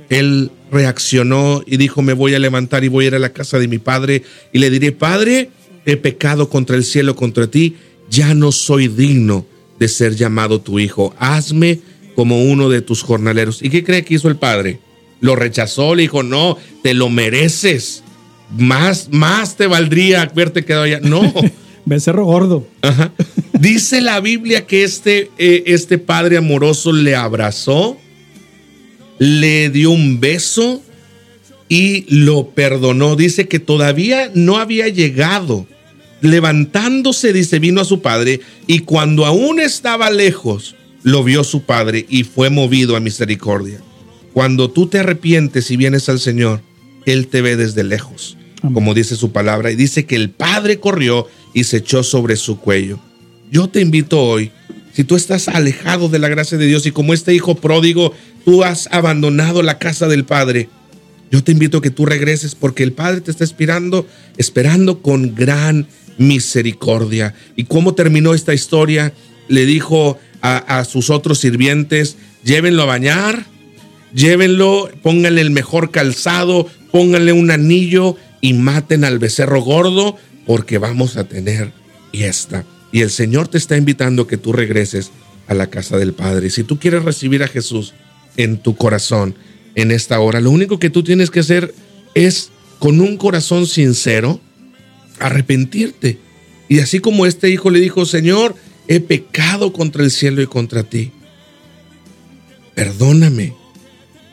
él 0.09 0.53
reaccionó 0.71 1.63
y 1.67 1.77
dijo, 1.77 2.03
me 2.03 2.13
voy 2.13 2.35
a 2.35 2.39
levantar 2.39 2.85
y 2.85 2.89
voy 2.89 3.05
a 3.05 3.09
ir 3.09 3.15
a 3.15 3.19
la 3.19 3.33
casa 3.33 3.59
de 3.59 3.69
mi 3.69 3.79
padre 3.79 4.23
y 4.53 4.59
le 4.59 4.71
diré, 4.71 4.93
Padre, 4.93 5.51
he 5.85 5.97
pecado 5.97 6.49
contra 6.49 6.77
el 6.77 6.85
cielo, 6.85 7.15
contra 7.15 7.47
ti, 7.47 7.77
ya 8.11 8.35
no 8.35 8.53
soy 8.53 8.89
digno 8.89 9.47
de 9.79 9.89
ser 9.89 10.17
llamado 10.17 10.61
tu 10.61 10.79
hijo, 10.79 11.15
hazme 11.19 11.81
como 12.15 12.43
uno 12.45 12.69
de 12.69 12.81
tus 12.81 13.03
jornaleros. 13.03 13.63
¿Y 13.63 13.71
qué 13.71 13.85
cree 13.85 14.05
que 14.05 14.15
hizo 14.15 14.29
el 14.29 14.37
padre? 14.37 14.81
Lo 15.21 15.37
rechazó, 15.37 15.95
le 15.95 16.03
dijo, 16.03 16.23
no, 16.23 16.57
te 16.83 16.95
lo 16.95 17.09
mereces, 17.09 18.03
más, 18.57 19.09
más 19.11 19.57
te 19.57 19.67
valdría 19.67 20.23
haberte 20.23 20.65
quedado 20.65 20.85
allá. 20.85 21.01
No. 21.01 21.33
Becerro 21.85 22.25
gordo. 22.25 22.67
Dice 23.53 24.01
la 24.01 24.21
Biblia 24.21 24.67
que 24.67 24.83
este, 24.83 25.31
eh, 25.39 25.65
este 25.67 25.99
padre 25.99 26.37
amoroso 26.37 26.93
le 26.93 27.15
abrazó 27.15 27.97
le 29.19 29.71
dio 29.71 29.91
un 29.91 30.21
beso 30.21 30.83
y 31.69 32.05
lo 32.09 32.51
perdonó. 32.51 33.17
Dice 33.17 33.49
que 33.49 33.59
todavía 33.59 34.31
no 34.35 34.59
había 34.59 34.89
llegado. 34.89 35.67
Levantándose, 36.21 37.33
dice, 37.33 37.59
vino 37.59 37.81
a 37.81 37.85
su 37.85 38.01
padre 38.01 38.41
y 38.67 38.81
cuando 38.81 39.27
aún 39.27 39.61
estaba 39.61 40.11
lejos, 40.11 40.75
lo 41.03 41.23
vio 41.23 41.45
su 41.45 41.63
padre 41.63 42.07
y 42.09 42.25
fue 42.25 42.51
movido 42.51 42.97
a 42.97 43.01
misericordia. 43.01 43.81
Cuando 44.33 44.71
tú 44.71 44.87
te 44.87 44.99
arrepientes 44.99 45.71
y 45.71 45.77
vienes 45.77 46.09
al 46.09 46.19
Señor, 46.19 46.63
Él 47.05 47.29
te 47.29 47.43
ve 47.43 47.57
desde 47.57 47.85
lejos, 47.85 48.37
como 48.75 48.93
dice 48.93 49.15
su 49.15 49.31
palabra, 49.31 49.71
y 49.71 49.77
dice 49.77 50.05
que 50.05 50.17
el 50.17 50.31
padre 50.31 50.81
corrió 50.81 51.29
y 51.55 51.65
se 51.65 51.79
echó 51.79 52.03
sobre 52.03 52.37
su 52.37 52.59
cuello. 52.59 52.99
Yo 53.51 53.69
te 53.69 53.81
invito 53.81 54.21
hoy, 54.21 54.51
si 54.97 55.05
tú 55.05 55.15
estás 55.15 55.49
alejado 55.49 56.09
de 56.09 56.19
la 56.19 56.29
gracia 56.29 56.57
de 56.57 56.65
Dios 56.65 56.87
y 56.87 56.91
como 56.91 57.13
este 57.13 57.35
hijo 57.35 57.55
pródigo 57.55 58.15
tú 58.47 58.65
has 58.65 58.89
abandonado 58.91 59.63
la 59.63 59.79
casa 59.79 60.09
del 60.09 60.25
Padre, 60.25 60.71
yo 61.31 61.45
te 61.45 61.53
invito 61.53 61.77
a 61.79 61.83
que 61.83 61.91
tú 61.91 62.07
regreses 62.07 62.55
porque 62.55 62.83
el 62.83 62.95
Padre 62.95 63.21
te 63.21 63.31
está 63.31 63.45
esperando, 63.45 64.07
esperando 64.39 65.03
con 65.03 65.35
gran 65.35 65.87
misericordia. 66.17 67.35
¿Y 67.57 67.65
cómo 67.65 67.95
terminó 67.95 68.33
esta 68.33 68.55
historia? 68.55 69.13
Le 69.49 69.67
dijo 69.67 70.19
a, 70.41 70.83
sus 70.87 71.11
otros 71.11 71.41
sirvientes, 71.41 72.17
llévenlo 72.43 72.85
a 72.85 72.87
bañar, 72.87 73.45
llévenlo, 74.15 74.89
pónganle 75.03 75.43
el 75.43 75.51
mejor 75.51 75.91
calzado, 75.91 76.71
pónganle 76.91 77.35
un 77.35 77.51
anillo 77.51 78.17
y 78.41 78.55
maten 78.55 79.05
al 79.05 79.19
becerro 79.19 79.61
gordo 79.61 80.17
porque 80.47 80.79
vamos 80.79 81.19
a 81.19 81.25
tener 81.25 81.71
fiesta. 82.13 82.65
Y 82.93 83.03
el 83.03 83.11
Señor 83.11 83.49
te 83.49 83.59
está 83.59 83.77
invitando 83.77 84.27
que 84.27 84.37
tú 84.37 84.53
regreses 84.53 85.11
a 85.47 85.55
la 85.55 85.69
casa 85.69 85.97
del 85.99 86.13
Padre. 86.13 86.51
Si 86.51 86.65
tú 86.65 86.79
quieres 86.79 87.05
recibir 87.05 87.43
a 87.43 87.49
Jesús 87.49 87.95
en 88.37 88.59
tu 88.59 88.77
corazón 88.77 89.35
en 89.75 89.91
esta 89.91 90.21
hora, 90.21 90.41
lo 90.41 90.51
único 90.51 90.79
que 90.79 90.91
tú 90.91 91.03
tienes 91.03 91.31
que 91.31 91.41
hacer 91.41 91.75
es 92.15 92.51
con 92.79 93.01
un 93.01 93.17
corazón 93.17 93.67
sincero 93.67 94.41
arrepentirte. 95.19 96.19
Y 96.69 96.81
así 96.81 97.01
como 97.01 97.27
este 97.27 97.51
hijo 97.51 97.71
le 97.71 97.81
dijo, 97.81 98.07
Señor, 98.07 98.55
he 98.89 99.01
pecado 99.01 99.73
contra 99.73 100.03
el 100.03 100.11
cielo 100.11 100.43
y 100.43 100.47
contra 100.47 100.83
ti. 100.83 101.13
Perdóname. 102.75 103.55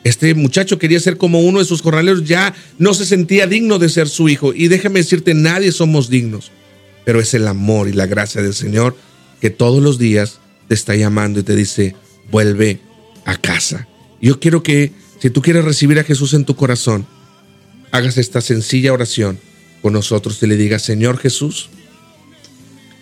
Este 0.04 0.34
muchacho 0.34 0.78
quería 0.78 1.00
ser 1.00 1.16
como 1.16 1.40
uno 1.40 1.60
de 1.60 1.64
sus 1.64 1.80
jornaleros, 1.80 2.24
ya 2.24 2.54
no 2.78 2.92
se 2.92 3.06
sentía 3.06 3.46
digno 3.46 3.78
de 3.78 3.88
ser 3.88 4.08
su 4.08 4.28
hijo. 4.28 4.52
Y 4.52 4.68
déjame 4.68 5.00
decirte, 5.00 5.32
nadie 5.32 5.72
somos 5.72 6.10
dignos, 6.10 6.52
pero 7.04 7.20
es 7.20 7.34
el 7.34 7.46
amor 7.46 7.88
y 7.88 7.92
la 7.92 8.06
gracia 8.06 8.42
del 8.42 8.54
Señor 8.54 8.96
que 9.40 9.50
todos 9.50 9.82
los 9.82 9.98
días 9.98 10.40
te 10.68 10.74
está 10.74 10.94
llamando 10.94 11.40
y 11.40 11.42
te 11.42 11.54
dice, 11.54 11.94
vuelve 12.30 12.80
a 13.24 13.36
casa. 13.36 13.86
Yo 14.20 14.40
quiero 14.40 14.62
que, 14.62 14.92
si 15.20 15.30
tú 15.30 15.42
quieres 15.42 15.64
recibir 15.64 15.98
a 15.98 16.04
Jesús 16.04 16.34
en 16.34 16.44
tu 16.44 16.56
corazón, 16.56 17.06
hagas 17.90 18.16
esta 18.16 18.40
sencilla 18.40 18.92
oración 18.92 19.38
con 19.82 19.92
nosotros 19.92 20.42
y 20.42 20.46
le 20.46 20.56
digas, 20.56 20.82
Señor 20.82 21.18
Jesús, 21.18 21.68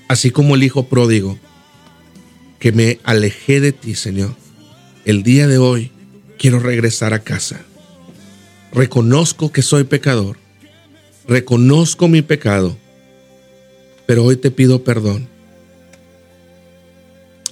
así 0.09 0.31
como 0.31 0.57
el 0.57 0.65
Hijo 0.65 0.89
pródigo, 0.89 1.39
que 2.59 2.73
me 2.73 2.99
alejé 3.05 3.61
de 3.61 3.73
ti, 3.73 3.95
Señor, 3.95 4.35
el 5.05 5.23
día 5.23 5.47
de 5.47 5.59
hoy 5.59 5.91
quiero 6.39 6.59
regresar 6.59 7.15
a 7.15 7.21
casa. 7.21 7.61
Reconozco 8.73 9.53
que 9.53 9.63
soy 9.63 9.85
pecador, 9.85 10.39
reconozco 11.29 12.09
mi 12.09 12.23
pecado, 12.23 12.77
pero 14.07 14.25
hoy 14.25 14.37
te 14.37 14.51
pido 14.51 14.85
perdón. 14.85 15.29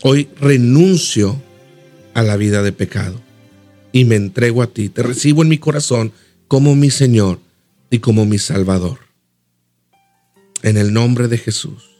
Hoy 0.02 0.28
renuncio 0.40 1.40
a 2.14 2.22
la 2.22 2.36
vida 2.36 2.62
de 2.62 2.72
pecado 2.72 3.20
y 3.92 4.04
me 4.04 4.16
entrego 4.16 4.62
a 4.62 4.66
ti. 4.68 4.88
Te 4.88 5.02
recibo 5.02 5.42
en 5.42 5.48
mi 5.48 5.58
corazón 5.58 6.12
como 6.48 6.74
mi 6.74 6.90
Señor 6.90 7.38
y 7.90 7.98
como 7.98 8.24
mi 8.24 8.38
Salvador. 8.38 8.98
En 10.62 10.76
el 10.76 10.92
nombre 10.92 11.28
de 11.28 11.38
Jesús. 11.38 11.90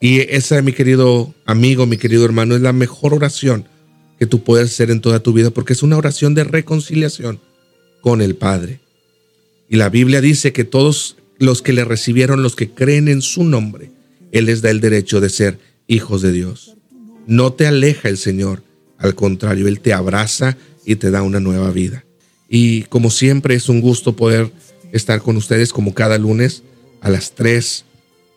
Y 0.00 0.20
esa, 0.20 0.60
mi 0.62 0.72
querido 0.72 1.32
amigo, 1.46 1.86
mi 1.86 1.96
querido 1.96 2.24
hermano, 2.24 2.56
es 2.56 2.60
la 2.60 2.72
mejor 2.72 3.14
oración 3.14 3.68
que 4.18 4.26
tú 4.26 4.42
puedes 4.42 4.70
hacer 4.70 4.90
en 4.90 5.00
toda 5.00 5.20
tu 5.20 5.32
vida 5.32 5.50
porque 5.50 5.72
es 5.72 5.82
una 5.82 5.96
oración 5.96 6.34
de 6.34 6.44
reconciliación 6.44 7.40
con 8.00 8.20
el 8.20 8.34
Padre. 8.34 8.80
Y 9.68 9.76
la 9.76 9.88
Biblia 9.88 10.20
dice 10.20 10.52
que 10.52 10.64
todos 10.64 11.16
los 11.42 11.60
que 11.60 11.72
le 11.72 11.84
recibieron, 11.84 12.44
los 12.44 12.54
que 12.54 12.70
creen 12.70 13.08
en 13.08 13.20
su 13.20 13.42
nombre, 13.42 13.90
Él 14.30 14.46
les 14.46 14.62
da 14.62 14.70
el 14.70 14.80
derecho 14.80 15.20
de 15.20 15.28
ser 15.28 15.58
hijos 15.88 16.22
de 16.22 16.30
Dios. 16.30 16.76
No 17.26 17.52
te 17.52 17.66
aleja 17.66 18.08
el 18.08 18.16
Señor, 18.16 18.62
al 18.96 19.16
contrario, 19.16 19.66
Él 19.66 19.80
te 19.80 19.92
abraza 19.92 20.56
y 20.86 20.96
te 20.96 21.10
da 21.10 21.22
una 21.22 21.40
nueva 21.40 21.72
vida. 21.72 22.04
Y 22.48 22.82
como 22.82 23.10
siempre 23.10 23.56
es 23.56 23.68
un 23.68 23.80
gusto 23.80 24.14
poder 24.14 24.52
estar 24.92 25.20
con 25.20 25.36
ustedes 25.36 25.72
como 25.72 25.94
cada 25.94 26.16
lunes 26.16 26.62
a 27.00 27.10
las 27.10 27.32
tres 27.32 27.86